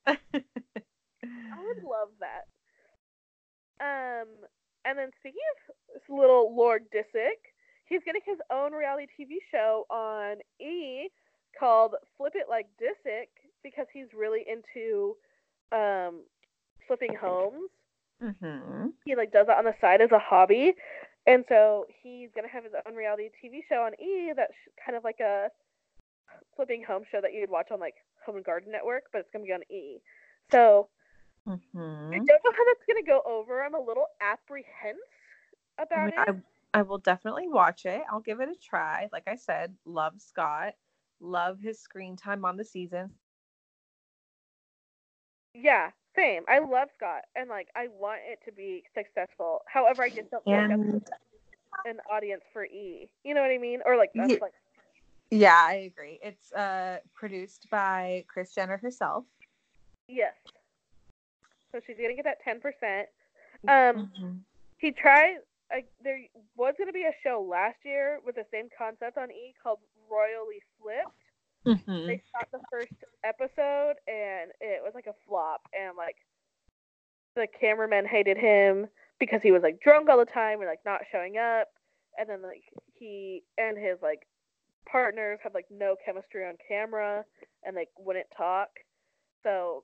[0.07, 0.17] I
[1.67, 2.45] would love that.
[3.81, 4.27] Um,
[4.85, 7.41] and then speaking of this little Lord Disick,
[7.85, 11.09] he's getting his own reality TV show on E
[11.59, 13.29] called Flip It Like Disick
[13.63, 15.15] because he's really into
[15.71, 16.21] um,
[16.87, 17.69] flipping homes.
[18.23, 18.87] Mm-hmm.
[19.05, 20.73] He like does that on the side as a hobby,
[21.27, 24.53] and so he's gonna have his own reality TV show on E that's
[24.83, 25.49] kind of like a
[26.55, 27.95] flipping home show that you'd watch on like
[28.26, 30.01] Home and Garden Network, but it's gonna be on E.
[30.51, 30.89] So
[31.47, 32.11] mm-hmm.
[32.13, 33.63] I don't know how that's gonna go over.
[33.63, 35.01] I'm a little apprehensive
[35.78, 36.43] about I mean, it.
[36.73, 38.01] I, I will definitely watch it.
[38.11, 39.07] I'll give it a try.
[39.11, 40.73] Like I said, love Scott,
[41.19, 43.11] love his screen time on the season.
[45.53, 46.43] Yeah, same.
[46.49, 49.61] I love Scott, and like I want it to be successful.
[49.67, 50.93] However, I just don't and...
[50.93, 51.01] like
[51.86, 53.09] an audience for E.
[53.23, 53.80] You know what I mean?
[53.86, 54.38] Or like that's yeah.
[54.41, 54.53] like.
[55.32, 56.19] Yeah, I agree.
[56.21, 59.26] It's uh produced by Kris Jenner herself.
[60.07, 60.34] Yes.
[61.71, 63.07] So she's gonna get that ten percent.
[63.67, 64.32] Um, mm-hmm.
[64.78, 65.38] he tried.
[65.71, 66.19] Like, there
[66.55, 70.61] was gonna be a show last year with the same concept on E called Royally
[70.80, 71.11] Flipped
[71.65, 72.07] Mm-hmm.
[72.07, 76.17] They shot the first episode and it was like a flop, and like
[77.36, 78.88] the cameraman hated him
[79.19, 81.69] because he was like drunk all the time and like not showing up,
[82.19, 82.63] and then like
[82.93, 84.28] he and his like
[84.89, 87.23] partners had like no chemistry on camera
[87.63, 88.69] and they wouldn't talk.
[89.43, 89.83] So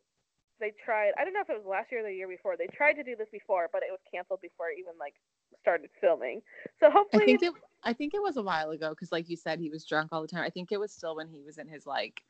[0.60, 1.12] they tried.
[1.20, 2.56] I don't know if it was last year or the year before.
[2.58, 5.16] They tried to do this before, but it was canceled before it even like
[5.60, 6.41] started filming.
[6.80, 7.54] So hopefully, I think it.
[7.84, 10.22] I think it was a while ago because, like you said, he was drunk all
[10.22, 10.43] the time.
[10.43, 12.22] I think it was still when he was in his like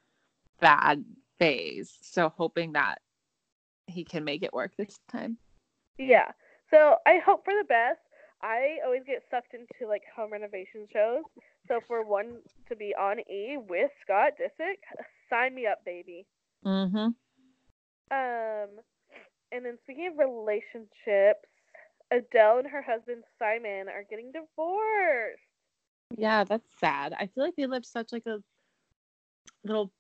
[0.60, 1.04] bad
[1.38, 1.98] phase.
[2.02, 3.00] So hoping that
[3.88, 5.38] he can make it work this time.
[5.98, 6.32] Yeah.
[6.70, 8.00] So I hope for the best.
[8.42, 11.24] I always get sucked into like home renovation shows.
[11.72, 14.80] So for one to be on E with Scott Disick,
[15.30, 16.26] sign me up, baby.
[16.66, 17.16] Mhm.
[18.12, 18.70] Um,
[19.54, 21.48] and then speaking of relationships,
[22.12, 25.40] Adele and her husband Simon are getting divorced.
[26.18, 27.14] Yeah, that's sad.
[27.14, 28.44] I feel like they lived such like a
[29.64, 29.94] little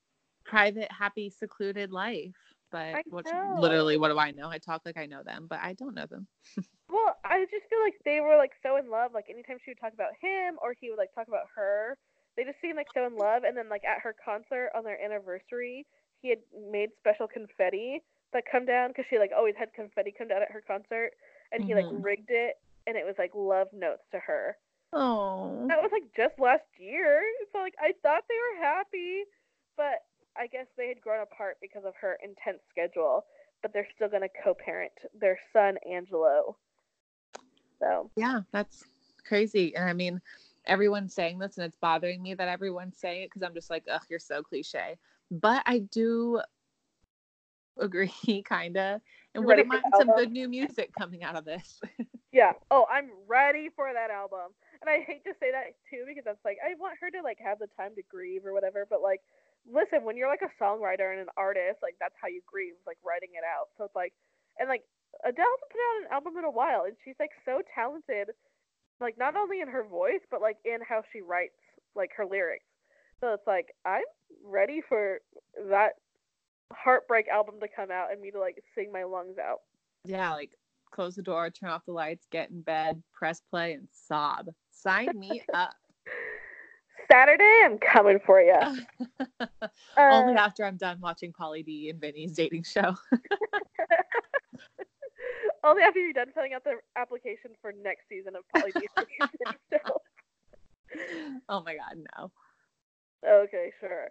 [0.43, 2.50] private, happy, secluded life.
[2.71, 3.25] But what,
[3.59, 4.49] literally, what do I know?
[4.49, 6.27] I talk like I know them, but I don't know them.
[6.89, 9.11] well, I just feel like they were like so in love.
[9.13, 11.97] Like anytime she would talk about him or he would like talk about her,
[12.37, 13.43] they just seemed like so in love.
[13.43, 15.85] And then like at her concert on their anniversary,
[16.21, 16.39] he had
[16.71, 18.01] made special confetti
[18.33, 21.11] that come down because she like always had confetti come down at her concert
[21.51, 21.87] and he mm-hmm.
[21.87, 22.55] like rigged it
[22.87, 24.55] and it was like love notes to her.
[24.93, 25.65] Oh.
[25.67, 27.21] That was like just last year.
[27.51, 29.23] So like I thought they were happy,
[29.75, 30.03] but
[30.37, 33.25] I guess they had grown apart because of her intense schedule,
[33.61, 36.57] but they're still going to co-parent their son Angelo.
[37.79, 38.09] So.
[38.15, 38.83] Yeah, that's
[39.25, 39.75] crazy.
[39.75, 40.21] And I mean,
[40.65, 43.83] everyone's saying this and it's bothering me that everyone's saying it because I'm just like,
[43.91, 44.97] ugh, you're so cliche.
[45.29, 46.41] But I do
[47.77, 48.11] agree,
[48.47, 49.01] kinda.
[49.33, 51.81] And wouldn't mind some good new music coming out of this.
[52.31, 52.53] yeah.
[52.69, 54.53] Oh, I'm ready for that album.
[54.81, 57.39] And I hate to say that too because it's like I want her to like
[57.43, 59.21] have the time to grieve or whatever, but like
[59.65, 62.97] listen, when you're like a songwriter and an artist, like that's how you grieve, like
[63.05, 63.69] writing it out.
[63.77, 64.13] So it's like
[64.59, 64.83] and like
[65.25, 68.31] Adele hasn't put out an album in a while and she's like so talented
[68.99, 71.57] like not only in her voice but like in how she writes
[71.95, 72.65] like her lyrics.
[73.19, 74.07] So it's like I'm
[74.43, 75.19] ready for
[75.69, 75.93] that
[76.71, 79.59] heartbreak album to come out and me to like sing my lungs out.
[80.05, 80.51] Yeah, like
[80.91, 84.47] close the door, turn off the lights, get in bed, press play, and sob.
[84.71, 85.75] Sign me up.
[87.11, 88.55] Saturday, I'm coming for you.
[89.97, 92.95] Only uh, after I'm done watching Pauly D and Vinny's dating show.
[95.63, 98.87] Only after you're done filling out the application for next season of Pauly D
[99.71, 100.01] show.
[101.49, 102.31] Oh my god, no.
[103.27, 104.09] Okay, sure.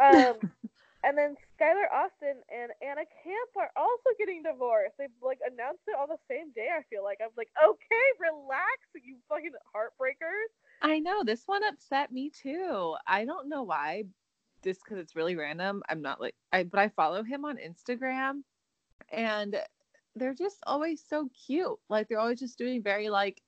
[0.00, 0.36] Um,
[1.06, 4.98] And then Skylar Astin and Anna Camp are also getting divorced.
[4.98, 6.66] They've like announced it on the same day.
[6.74, 10.50] I feel like I was like, okay, relax, you fucking heartbreakers.
[10.82, 12.94] I know this one upset me too.
[13.06, 14.04] I don't know why,
[14.62, 15.82] just because it's really random.
[15.88, 18.42] I'm not like I, but I follow him on Instagram,
[19.10, 19.56] and
[20.14, 21.78] they're just always so cute.
[21.88, 23.42] Like they're always just doing very like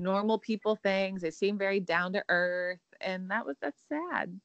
[0.00, 1.22] normal people things.
[1.22, 4.40] They seem very down to earth, and that was that's sad.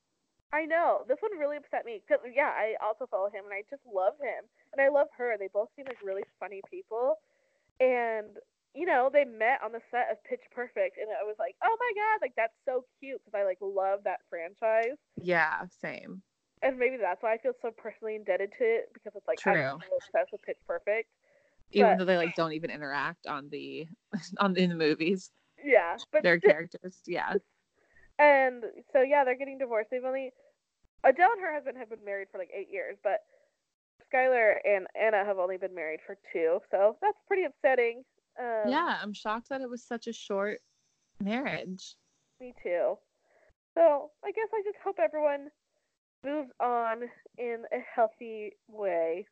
[0.54, 3.64] I know this one really upset me because yeah, I also follow him and I
[3.70, 5.36] just love him and I love her.
[5.38, 7.16] They both seem like really funny people,
[7.80, 8.38] and
[8.78, 11.76] you know they met on the set of Pitch Perfect, and I was like, oh
[11.80, 14.98] my god, like that's so cute because I like love that franchise.
[15.22, 16.22] Yeah, same.
[16.62, 19.54] And maybe that's why I feel so personally indebted to it because it's like True.
[19.54, 21.10] I'm so obsessed with Pitch Perfect.
[21.72, 23.88] Even But- though they like don't even interact on the
[24.40, 25.32] on in the movies,
[25.64, 27.02] Yeah, but their characters.
[27.06, 27.34] Yeah.
[28.20, 28.64] And
[28.94, 29.90] so yeah, they're getting divorced.
[29.92, 30.32] They've only
[31.04, 33.20] Adele and her husband have been married for like eight years, but
[34.12, 38.04] Skylar and Anna have only been married for two, so that's pretty upsetting.
[38.40, 40.60] Um, yeah, I'm shocked that it was such a short
[41.20, 41.96] marriage.
[42.40, 42.98] me too.
[43.76, 45.50] So I guess I just hope everyone
[46.24, 47.04] moves on
[47.38, 49.28] in a healthy way.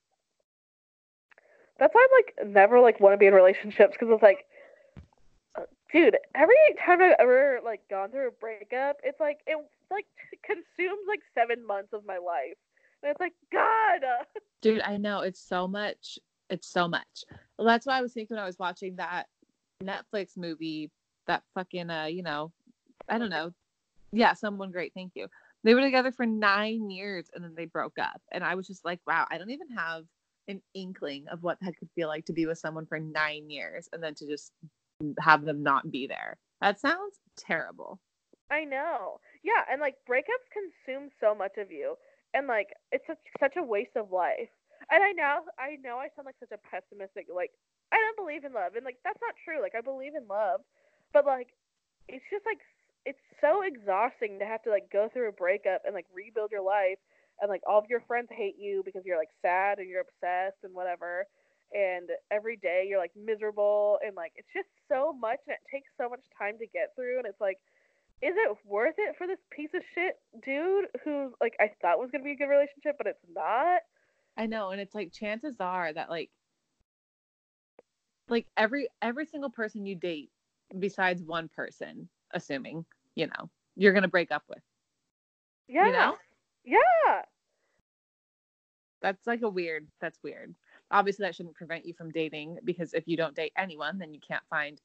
[1.80, 4.45] That's why I'm like never like want to be in relationships because it's like,
[5.91, 9.58] dude, every time I've ever like gone through a breakup, it's like it
[9.91, 10.06] like
[10.43, 12.58] consumes like seven months of my life,
[13.03, 14.01] and it's like God.
[14.62, 16.18] Dude, I know it's so much.
[16.49, 17.26] It's so much.
[17.58, 19.28] Well, that's why I was thinking when I was watching that
[19.84, 20.91] Netflix movie,
[21.28, 22.51] that fucking uh, you know,
[23.10, 23.51] I don't know.
[24.12, 25.28] Yeah, someone great, thank you.
[25.64, 28.22] They were together for nine years and then they broke up.
[28.32, 30.03] And I was just like, wow, I don't even have
[30.47, 33.89] an inkling of what that could feel like to be with someone for nine years
[33.91, 34.51] and then to just
[35.20, 36.38] have them not be there.
[36.62, 37.99] That sounds terrible.
[38.51, 39.20] I know.
[39.43, 41.95] Yeah, and like breakups consume so much of you,
[42.34, 44.49] and like it's such such a waste of life.
[44.92, 47.52] And I now I know I sound like such a pessimistic like
[47.92, 49.62] I don't believe in love, and like that's not true.
[49.62, 50.62] Like I believe in love,
[51.14, 51.54] but like
[52.08, 52.60] it's just like
[53.06, 56.66] it's so exhausting to have to like go through a breakup and like rebuild your
[56.66, 56.98] life,
[57.42, 60.62] and like all of your friends hate you because you're like sad and you're obsessed
[60.64, 61.26] and whatever.
[61.74, 65.90] And every day you're like miserable and like it's just so much and it takes
[65.98, 67.58] so much time to get through and it's like
[68.22, 70.16] is it worth it for this piece of shit
[70.46, 73.82] dude who like I thought was gonna be a good relationship, but it's not?
[74.38, 76.30] I know, and it's like chances are that like
[78.28, 80.30] like every every single person you date
[80.80, 84.62] besides one person, assuming, you know, you're gonna break up with.
[85.68, 85.88] Yeah.
[85.88, 86.18] You know?
[86.64, 87.22] Yeah.
[89.02, 90.56] That's like a weird that's weird.
[90.92, 94.20] Obviously that shouldn't prevent you from dating because if you don't date anyone, then you
[94.20, 94.82] can't find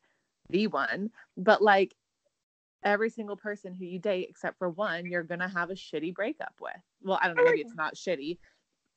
[0.49, 1.11] the one.
[1.37, 1.95] But like
[2.83, 6.55] every single person who you date except for one, you're gonna have a shitty breakup
[6.61, 6.73] with.
[7.03, 8.39] Well, I don't know, maybe it's not shitty.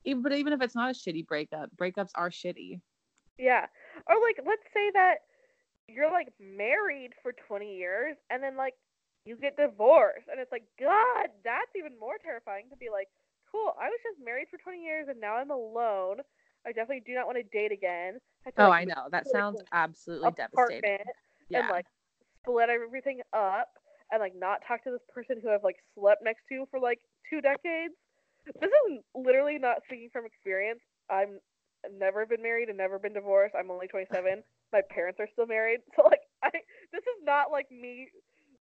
[0.05, 2.81] Even, but even if it's not a shitty breakup, breakups are shitty.
[3.37, 3.65] Yeah.
[4.07, 5.15] Or like let's say that
[5.87, 8.73] you're like married for 20 years and then like
[9.25, 13.07] you get divorced and it's like god, that's even more terrifying to be like,
[13.51, 16.17] cool, I was just married for 20 years and now I'm alone.
[16.65, 18.19] I definitely do not want to date again.
[18.45, 19.07] to, Oh, like, I know.
[19.11, 21.05] That like, sounds absolutely devastating.
[21.49, 21.59] Yeah.
[21.59, 21.85] and like
[22.41, 23.69] split everything up
[24.11, 26.99] and like not talk to this person who I've like slept next to for like
[27.29, 27.93] two decades.
[28.45, 30.79] This is literally not speaking from experience.
[31.09, 31.39] I'm
[31.91, 33.55] never been married and never been divorced.
[33.57, 34.43] I'm only 27.
[34.73, 36.49] My parents are still married, so like I
[36.91, 38.09] this is not like me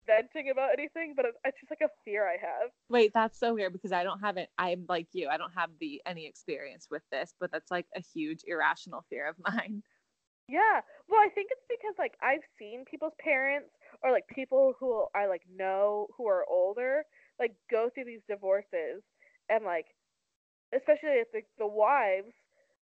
[0.06, 2.70] venting about anything, but it's, it's just like a fear I have.
[2.90, 4.50] Wait, that's so weird because I don't have it.
[4.58, 5.30] I'm like you.
[5.30, 9.28] I don't have the any experience with this, but that's like a huge irrational fear
[9.28, 9.82] of mine.
[10.48, 10.82] Yeah.
[11.10, 13.72] Well, I think it's because like I've seen people's parents
[14.04, 17.04] or like people who I like know who are older
[17.40, 19.02] like go through these divorces
[19.50, 19.88] and like
[20.76, 22.32] especially if the, the wives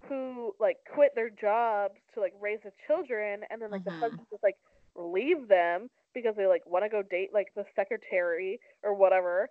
[0.07, 3.85] who like quit their jobs to like raise the children and then like Mhm.
[3.85, 4.55] the husbands just like
[4.95, 9.49] leave them because they like want to go date like the secretary or whatever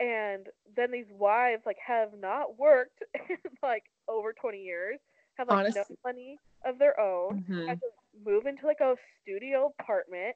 [0.00, 0.46] and
[0.76, 4.98] then these wives like have not worked in like over 20 years
[5.34, 7.68] have like no money of their own Mhm.
[7.68, 7.88] had to
[8.24, 10.34] move into like a studio apartment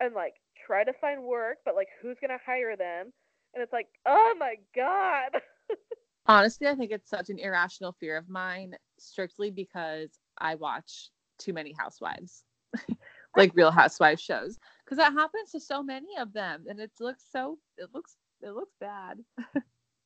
[0.00, 0.34] and like
[0.66, 3.12] try to find work, but like who's gonna hire them?
[3.54, 5.40] And it's like, oh my god.
[6.26, 11.52] Honestly, I think it's such an irrational fear of mine, strictly because I watch too
[11.52, 12.44] many housewives,
[13.36, 17.24] like Real Housewives shows, because that happens to so many of them, and it looks
[17.30, 19.18] so it looks it looks bad.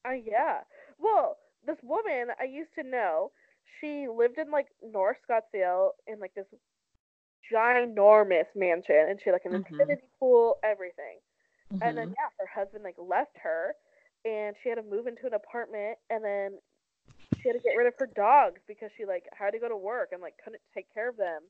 [0.06, 0.60] Uh, yeah.
[0.98, 1.36] Well,
[1.66, 3.30] this woman I used to know,
[3.80, 6.46] she lived in like North Scottsdale in like this
[7.52, 9.64] ginormous mansion, and she had like an Mhm.
[9.66, 11.18] infinity pool, everything.
[11.80, 12.14] And then Mhm.
[12.16, 13.74] yeah, her husband like left her,
[14.24, 16.58] and she had to move into an apartment, and then
[17.40, 19.76] she had to get rid of her dogs because she like had to go to
[19.76, 21.42] work and like couldn't take care of them,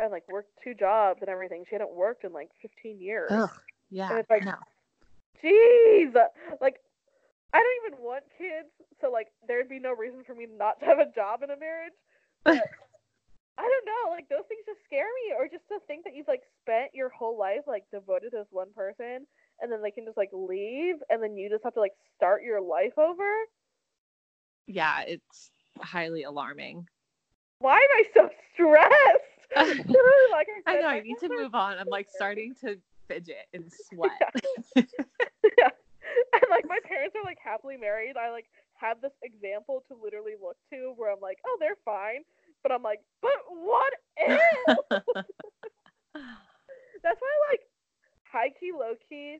[0.00, 1.64] and like worked two jobs and everything.
[1.68, 3.30] She hadn't worked in like 15 years.
[3.30, 3.50] Ugh.
[3.90, 4.10] Yeah.
[4.10, 4.54] And it's like- no.
[5.42, 6.14] Jeez,
[6.60, 6.76] like
[7.52, 8.68] I don't even want kids,
[9.00, 11.56] so like there'd be no reason for me not to have a job in a
[11.56, 11.92] marriage.
[12.44, 12.58] But
[13.58, 16.26] I don't know, like those things just scare me, or just to think that you've
[16.28, 19.26] like spent your whole life like devoted to this one person,
[19.62, 22.42] and then they can just like leave, and then you just have to like start
[22.42, 23.30] your life over.
[24.66, 26.86] Yeah, it's highly alarming.
[27.58, 29.28] Why am I so stressed?
[30.32, 30.86] Like I, I know.
[30.88, 31.76] I need to move on.
[31.78, 34.34] I'm like starting to fidget and sweat.
[34.74, 35.68] yeah.
[36.32, 38.16] And like my parents are like happily married.
[38.16, 42.22] I like have this example to literally look to where I'm like, oh, they're fine.
[42.62, 44.40] But I'm like, but what if?
[47.02, 47.60] That's why I like
[48.32, 49.38] high key, low key.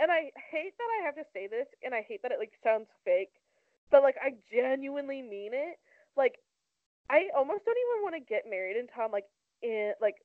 [0.00, 2.52] And I hate that I have to say this and I hate that it like
[2.64, 3.30] sounds fake.
[3.90, 5.76] But like I genuinely mean it.
[6.16, 6.40] Like
[7.10, 9.28] I almost don't even want to get married until I'm like
[9.62, 10.16] in like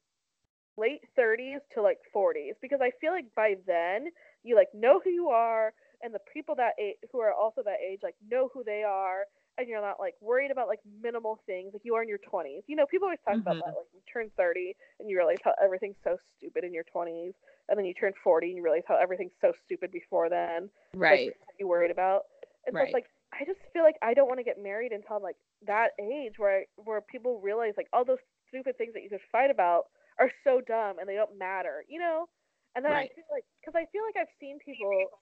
[0.77, 4.07] late 30s to like 40s because I feel like by then
[4.43, 7.77] you like know who you are and the people that age, who are also that
[7.85, 9.25] age like know who they are
[9.57, 12.63] and you're not like worried about like minimal things like you are in your 20s.
[12.67, 13.65] You know, people always talk about Mhm.
[13.65, 17.33] that like you turn 30 and you realize how everything's so stupid in your 20s
[17.69, 20.69] and then you turn 40 and you realize how everything's so stupid before then.
[20.93, 21.33] right.
[21.47, 22.23] that you worried about.
[22.65, 25.17] And so it's like I just feel like I don't want to get married until
[25.17, 29.03] I'm like that age where I, where people realize like all those stupid things that
[29.03, 29.85] you could fight about
[30.19, 32.27] are so dumb and they don't matter, you know?
[32.75, 33.09] And then Right.
[33.11, 35.19] I feel like because I feel like I've seen people.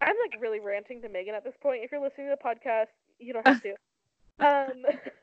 [0.00, 1.82] I'm like really ranting to Megan at this point.
[1.82, 2.88] If you're listening to the podcast,
[3.18, 3.70] you don't have to.
[4.40, 4.82] um,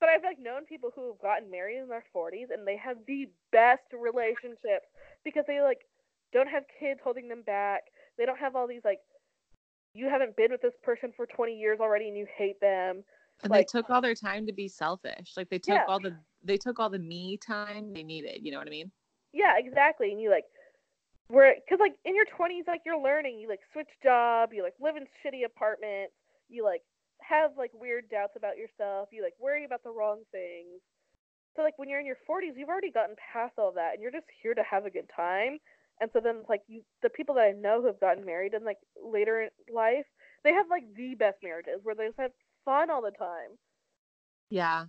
[0.00, 2.96] but I've like known people who have gotten married in their 40s and they have
[3.06, 4.86] the best relationships
[5.24, 5.80] because they like
[6.32, 7.82] don't have kids holding them back.
[8.16, 9.00] They don't have all these like
[9.94, 13.02] you haven't been with this person for 20 years already and you hate them.
[13.42, 15.34] And like- they took all their time to be selfish.
[15.36, 15.84] Like they took Yeah.
[15.88, 18.40] all the they took all the me time they needed.
[18.42, 18.90] You know what I mean?
[19.32, 20.12] Yeah, exactly.
[20.12, 20.44] And you like
[21.28, 24.74] where because like in your 20s like you're learning you like switch job you like
[24.80, 26.12] live in shitty apartments
[26.48, 26.82] you like
[27.20, 30.80] have like weird doubts about yourself you like worry about the wrong things.
[31.56, 34.12] So like when you're in your 40s you've already gotten past all that and you're
[34.12, 35.58] just here to have a good time.
[36.00, 38.54] And so then it's like you the people that i know who have gotten married
[38.54, 40.06] in like later in life
[40.44, 42.32] they have like the best marriages where they just have
[42.64, 43.58] fun all the time.
[44.48, 44.86] Yeah.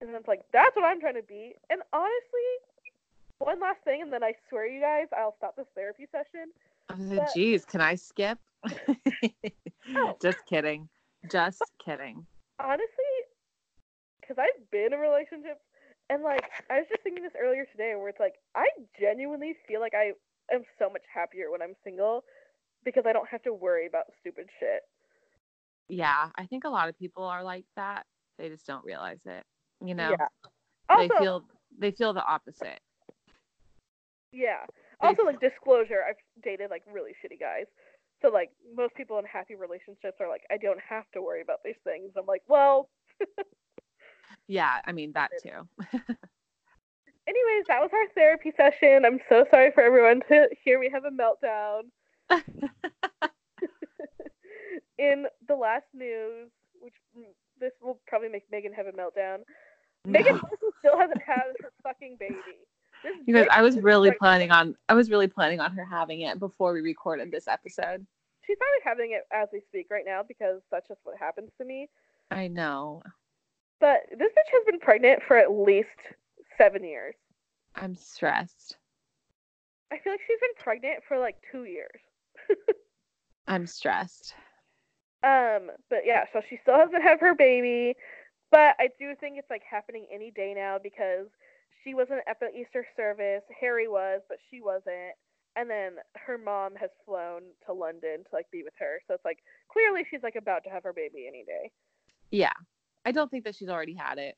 [0.00, 1.54] and it's like that's what i'm trying to be.
[1.70, 2.50] And honestly
[3.44, 6.50] one last thing and then i swear you guys i'll stop this therapy session
[6.98, 8.38] like, But- geez, can I skip?
[9.96, 10.16] Oh.
[10.22, 10.86] Just kidding.
[11.30, 12.26] Just kidding.
[12.60, 13.14] honestly,
[14.20, 15.62] because I've been in relationships,
[16.10, 18.66] and like I was just thinking this earlier today, where it's like I
[19.00, 20.12] genuinely feel like I
[20.54, 22.22] am so much happier when I'm single
[22.84, 24.82] because I don't have to worry about stupid shit.
[25.88, 28.04] Yeah, I think a lot of people are like that.
[28.38, 29.44] They just don't realize it.
[29.82, 30.96] You know, Yeah.
[30.98, 31.44] they feel
[31.78, 32.80] they feel the opposite.
[34.34, 34.66] Yeah.
[35.00, 37.66] Also, like disclosure, I've dated like really shitty guys.
[38.22, 41.60] So like most people in happy relationships are like, I don't have to worry about
[41.64, 42.12] these things.
[42.16, 42.88] I'm like, well,
[44.46, 45.48] Yeah, I mean that too.
[47.26, 49.04] anyways, that was our therapy session.
[49.04, 51.82] I'm so sorry for everyone to hear me have a meltdown.
[54.98, 56.50] in the last news,
[56.80, 57.24] which mm,
[57.58, 59.38] this will probably make Megan have a meltdown.
[60.06, 60.42] Meghan No.
[60.42, 62.36] Markle still hasn't had her fucking baby.
[63.26, 66.38] You guys, I was really planning on I was really planning on her having it
[66.38, 68.06] before we recorded this episode.
[68.46, 71.64] She's probably having it as we speak right now because that's just what happens to
[71.64, 71.88] me.
[72.30, 73.02] I know.
[73.80, 75.88] But this bitch has been pregnant for at least
[76.58, 77.14] seven years.
[77.74, 78.76] I'm stressed.
[79.92, 82.00] I feel like she's been pregnant for like two years.
[83.46, 84.34] I'm stressed.
[85.22, 87.96] Um, but yeah, so she still hasn't had her baby,
[88.50, 91.28] but I do think it's like happening any day now because
[91.84, 93.42] she wasn't at the Easter service.
[93.60, 95.14] Harry was, but she wasn't.
[95.56, 99.00] And then her mom has flown to London to like be with her.
[99.06, 99.38] So it's like
[99.70, 101.70] clearly she's like about to have her baby any day.
[102.30, 102.52] Yeah.
[103.04, 104.34] I don't think that she's already had it.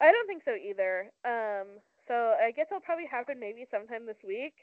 [0.00, 1.10] I don't think so either.
[1.24, 4.54] Um, so I guess it'll probably happen maybe sometime this week.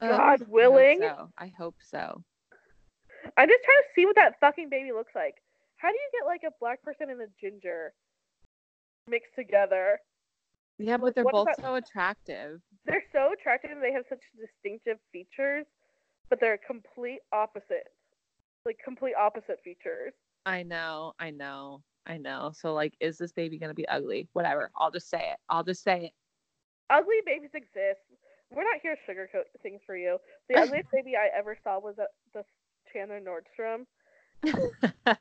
[0.00, 0.98] Uh, God I hope willing.
[1.00, 1.30] so.
[1.38, 2.22] I hope so.
[3.36, 5.36] I'm just trying to see what that fucking baby looks like.
[5.76, 7.92] How do you get like a black person and a ginger
[9.08, 9.98] mixed together?
[10.80, 12.60] Yeah, but they're what both that- so attractive.
[12.86, 15.66] they're so attractive and they have such distinctive features,
[16.28, 17.90] but they're complete opposites.
[18.64, 20.12] Like complete opposite features.
[20.46, 22.52] I know, I know, I know.
[22.54, 24.28] So like, is this baby gonna be ugly?
[24.32, 24.70] Whatever.
[24.76, 25.38] I'll just say it.
[25.48, 26.12] I'll just say it.
[26.90, 28.00] Ugly babies exist.
[28.50, 30.18] We're not here to sugarcoat things for you.
[30.48, 32.42] The ugliest baby I ever saw was a, the
[32.92, 33.84] Chandler Nordstrom,
[34.42, 35.16] and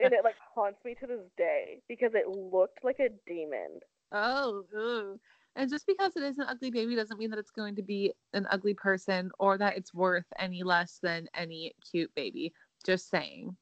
[0.00, 3.80] it like haunts me to this day because it looked like a demon.
[4.12, 5.20] Oh, ooh.
[5.56, 8.12] and just because it is an ugly baby doesn't mean that it's going to be
[8.32, 12.52] an ugly person or that it's worth any less than any cute baby.
[12.84, 13.56] Just saying.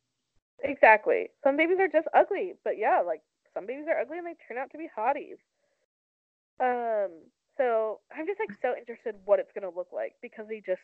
[0.63, 1.29] Exactly.
[1.43, 3.23] Some babies are just ugly, but yeah, like
[3.55, 5.39] some babies are ugly and they turn out to be hotties.
[6.59, 7.11] Um,
[7.57, 10.81] so I'm just like so interested what it's gonna look like because he just,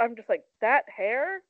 [0.00, 1.42] I'm just like that hair.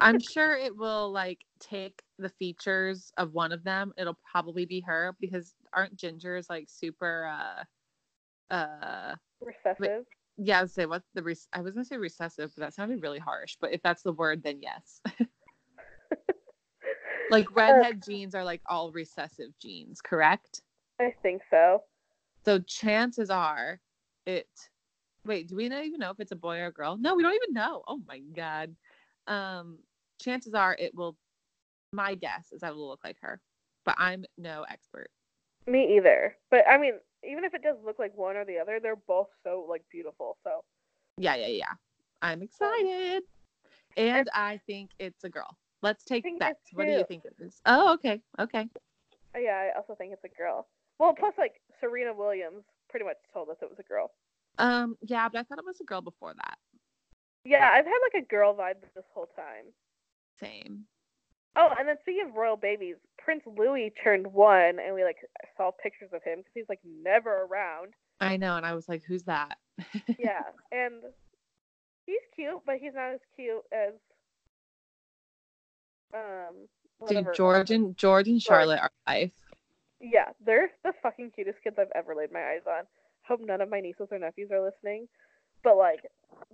[0.00, 3.92] I'm sure it will like take the features of one of them.
[3.96, 7.30] It'll probably be her because aren't gingers like super
[8.50, 10.04] uh uh Recessive.
[10.38, 13.02] yeah, I would say what the res- I was gonna say recessive, but that sounded
[13.02, 13.56] really harsh.
[13.60, 15.00] But if that's the word, then yes.
[17.30, 20.62] like redhead genes are like all recessive genes, correct?
[21.00, 21.82] I think so.
[22.44, 23.80] So chances are
[24.26, 24.48] it
[25.24, 26.96] wait, do we not even know if it's a boy or a girl?
[26.96, 27.82] No, we don't even know.
[27.86, 28.74] Oh my god.
[29.26, 29.78] Um
[30.20, 31.16] chances are it will
[31.92, 33.40] my guess is it will look like her.
[33.84, 35.10] But I'm no expert.
[35.66, 36.36] Me either.
[36.50, 36.94] But I mean,
[37.28, 40.36] even if it does look like one or the other, they're both so like beautiful.
[40.44, 40.62] So
[41.18, 41.72] Yeah, yeah, yeah.
[42.22, 43.22] I'm excited.
[43.96, 45.56] And I think it's a girl.
[45.82, 46.58] Let's take bets.
[46.72, 47.60] What do you think it is?
[47.66, 48.20] Oh, okay.
[48.38, 48.68] Okay.
[49.34, 50.66] uh, yeah, I also think it's a girl.
[50.98, 54.10] Well, plus like Serena Williams pretty much told us it was a girl.
[54.58, 56.58] Um, yeah, but I thought it was a girl before that.
[57.44, 59.66] Yeah, I've had like a girl vibe this whole time.
[60.40, 60.84] Same.
[61.56, 65.16] Oh, and then speaking of royal babies, Prince Louis turned one, and we like
[65.56, 67.94] saw pictures of him because he's like never around.
[68.20, 69.56] I know, and I was like, who's that?
[70.18, 70.42] Yeah,
[70.72, 71.02] and
[72.06, 73.94] he's cute, but he's not as cute as
[76.14, 76.66] um.
[77.08, 79.32] Dude, George and George and Charlotte are life.
[80.00, 82.84] Yeah, they're the fucking cutest kids I've ever laid my eyes on.
[83.26, 85.08] Hope none of my nieces or nephews are listening,
[85.64, 86.00] but like,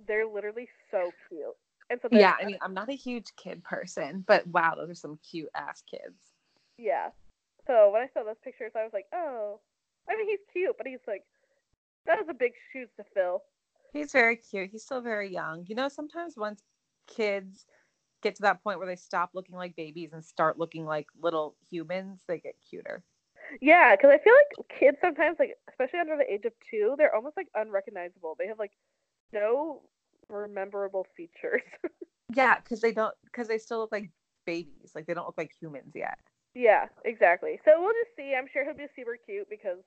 [0.07, 1.55] they're literally so cute.
[1.89, 4.95] And so Yeah, I mean, I'm not a huge kid person, but wow, those are
[4.95, 6.33] some cute ass kids.
[6.77, 7.09] yeah.
[7.67, 9.59] So when I saw those pictures, I was like, oh,
[10.09, 11.23] I mean, he's cute, but he's like,
[12.05, 13.43] that is a big shoes to fill.
[13.93, 14.71] He's very cute.
[14.71, 15.65] He's still very young.
[15.67, 16.63] You know, sometimes once
[17.07, 17.65] kids
[18.21, 21.55] get to that point where they stop looking like babies and start looking like little
[21.69, 23.03] humans, they get cuter.
[23.61, 27.13] Yeah, because I feel like kids sometimes, like especially under the age of two, they're
[27.15, 28.35] almost like unrecognizable.
[28.37, 28.71] They have like
[29.33, 29.83] no
[30.29, 31.61] rememberable features.
[32.33, 34.11] Yeah, because they don't, because they still look like
[34.45, 34.91] babies.
[34.95, 36.17] Like they don't look like humans yet.
[36.55, 37.59] yeah, exactly.
[37.65, 38.33] So we'll just see.
[38.37, 39.79] I'm sure he'll be super cute because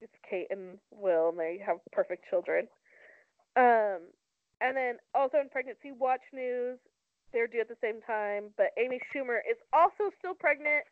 [0.00, 2.66] it's Kate and Will, and they have perfect children.
[3.56, 4.08] Um,
[4.60, 6.78] and then also in pregnancy watch news,
[7.32, 10.84] they're due at the same time, but Amy Schumer is also still pregnant.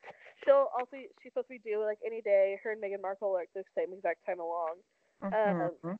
[0.44, 2.58] She'll also she's supposed to be due like any day.
[2.62, 4.76] Her and Meghan Markle are at the same exact time along.
[5.22, 5.98] Mhm.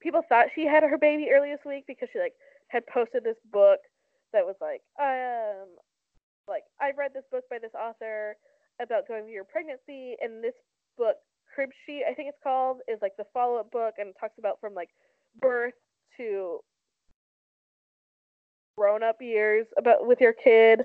[0.00, 2.34] People thought she had her baby early this week because she like
[2.68, 3.78] had posted this book
[4.32, 5.68] that was like um
[6.48, 8.36] like I read this book by this author
[8.80, 10.54] about going through your pregnancy and this
[10.98, 11.16] book
[11.54, 14.38] crib sheet I think it's called is like the follow up book and it talks
[14.38, 14.90] about from like
[15.40, 15.74] birth
[16.16, 16.60] to
[18.76, 20.82] grown up years about with your kid.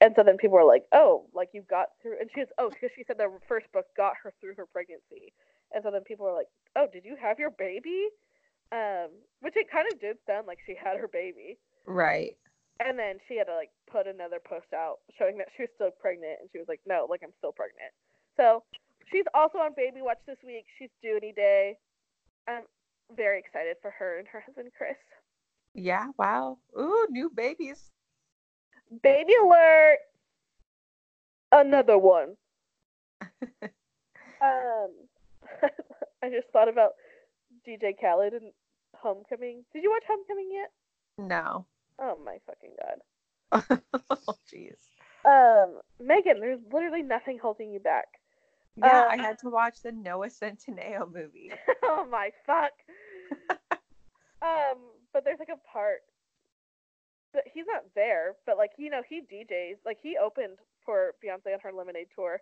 [0.00, 2.70] And so then people were like oh like you got through and she was oh
[2.70, 5.32] because she said the first book got her through her pregnancy
[5.74, 8.08] and so then people were like oh did you have your baby
[8.72, 9.08] um
[9.40, 12.36] which it kind of did sound like she had her baby right.
[12.84, 15.90] and then she had to like put another post out showing that she was still
[16.00, 17.90] pregnant and she was like no like i'm still pregnant
[18.36, 18.62] so
[19.10, 21.76] she's also on baby watch this week she's due any day
[22.48, 22.62] i'm
[23.16, 24.96] very excited for her and her husband chris
[25.74, 26.06] Yeah.
[26.18, 26.58] Wow.
[26.78, 27.90] Ooh, new babies.
[29.02, 29.98] baby alert
[31.52, 32.36] another one
[34.42, 34.90] um
[36.22, 36.92] i just thought about
[37.66, 38.52] dj khaled and
[38.96, 40.70] homecoming did you watch homecoming yet
[41.18, 41.66] No.
[41.98, 43.76] oh my fucking god
[44.10, 44.78] oh, jeez.
[45.24, 48.06] um megan there's literally nothing holding you back
[48.76, 51.50] Yeah, Uh, I had to watch the Noah Centineo movie.
[51.82, 52.72] oh my fuck.
[54.42, 54.78] um,
[55.12, 56.00] but there's like a part
[57.34, 61.52] that he's not there, but like you know he DJs, like he opened for Beyonce
[61.52, 62.40] on her Lemonade tour.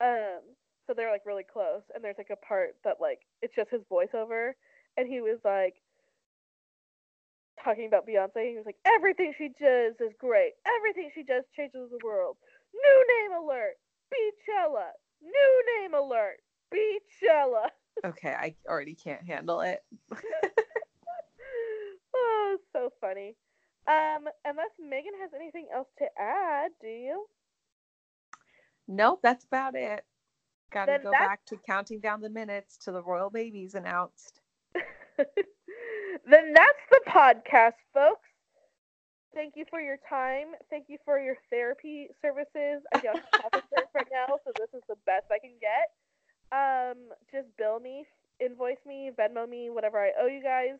[0.00, 0.40] Um,
[0.86, 3.82] so they're like really close, and there's like a part that like it's just his
[3.90, 4.52] voiceover,
[4.96, 5.74] and he was like
[7.62, 8.50] talking about Beyonce.
[8.50, 10.52] He was like, everything she does is great.
[10.78, 12.36] Everything she does changes the world.
[12.74, 13.76] New name alert,
[14.12, 14.90] Beychella.
[15.22, 16.40] New name alert,
[16.72, 17.68] Beychella.
[18.04, 19.78] Okay, I already can't handle it.
[22.16, 23.36] oh, so funny.
[23.86, 27.24] Um, unless Megan has anything else to add, do you?
[28.88, 30.04] Nope, that's about it.
[30.74, 34.40] Got to go that's- back to counting down the minutes to the royal babies announced.
[35.16, 38.28] then that's the podcast, folks.
[39.34, 40.48] Thank you for your time.
[40.70, 42.82] Thank you for your therapy services.
[42.94, 45.90] I don't have health insurance right now, so this is the best I can get.
[46.52, 48.06] Um, just bill me,
[48.40, 50.78] invoice me, Venmo me, whatever I owe you guys.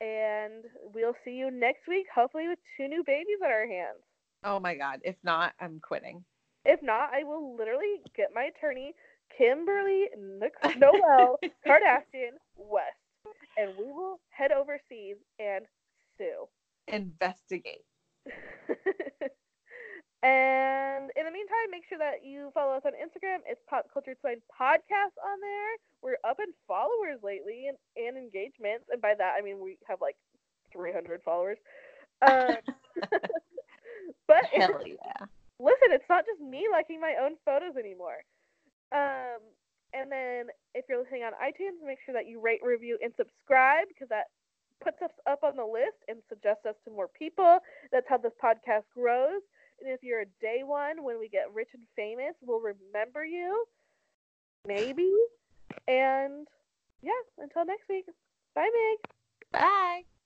[0.00, 0.64] And
[0.94, 4.00] we'll see you next week, hopefully with two new babies at our hands.
[4.44, 5.00] Oh my god.
[5.02, 6.24] If not, I'm quitting.
[6.64, 8.94] If not, I will literally get my attorney,
[9.38, 12.98] Kimberly Nic- Noel Kardashian West,
[13.56, 15.64] and we will head overseas and
[16.18, 16.48] sue.
[16.88, 17.84] Investigate.
[20.22, 23.38] and in the meantime, make sure that you follow us on Instagram.
[23.46, 25.70] It's Pop Culture Swine Podcast on there.
[26.02, 28.86] We're up in followers lately and, and engagements.
[28.90, 30.16] And by that, I mean we have like
[30.72, 31.58] 300 followers.
[32.26, 32.56] Um,
[34.26, 35.26] but Hell yeah.
[35.60, 38.18] listen, it's not just me liking my own photos anymore.
[38.92, 39.40] Um,
[39.92, 43.88] and then if you're listening on iTunes, make sure that you rate, review, and subscribe
[43.88, 44.26] because that
[44.82, 47.58] puts us up on the list and suggests us to more people.
[47.90, 49.42] That's how this podcast grows.
[49.80, 53.64] And if you're a day one, when we get rich and famous, we'll remember you.
[54.66, 55.12] Maybe.
[55.86, 56.46] And
[57.02, 58.06] yeah, until next week.
[58.54, 59.12] Bye, Meg.
[59.52, 60.17] Bye.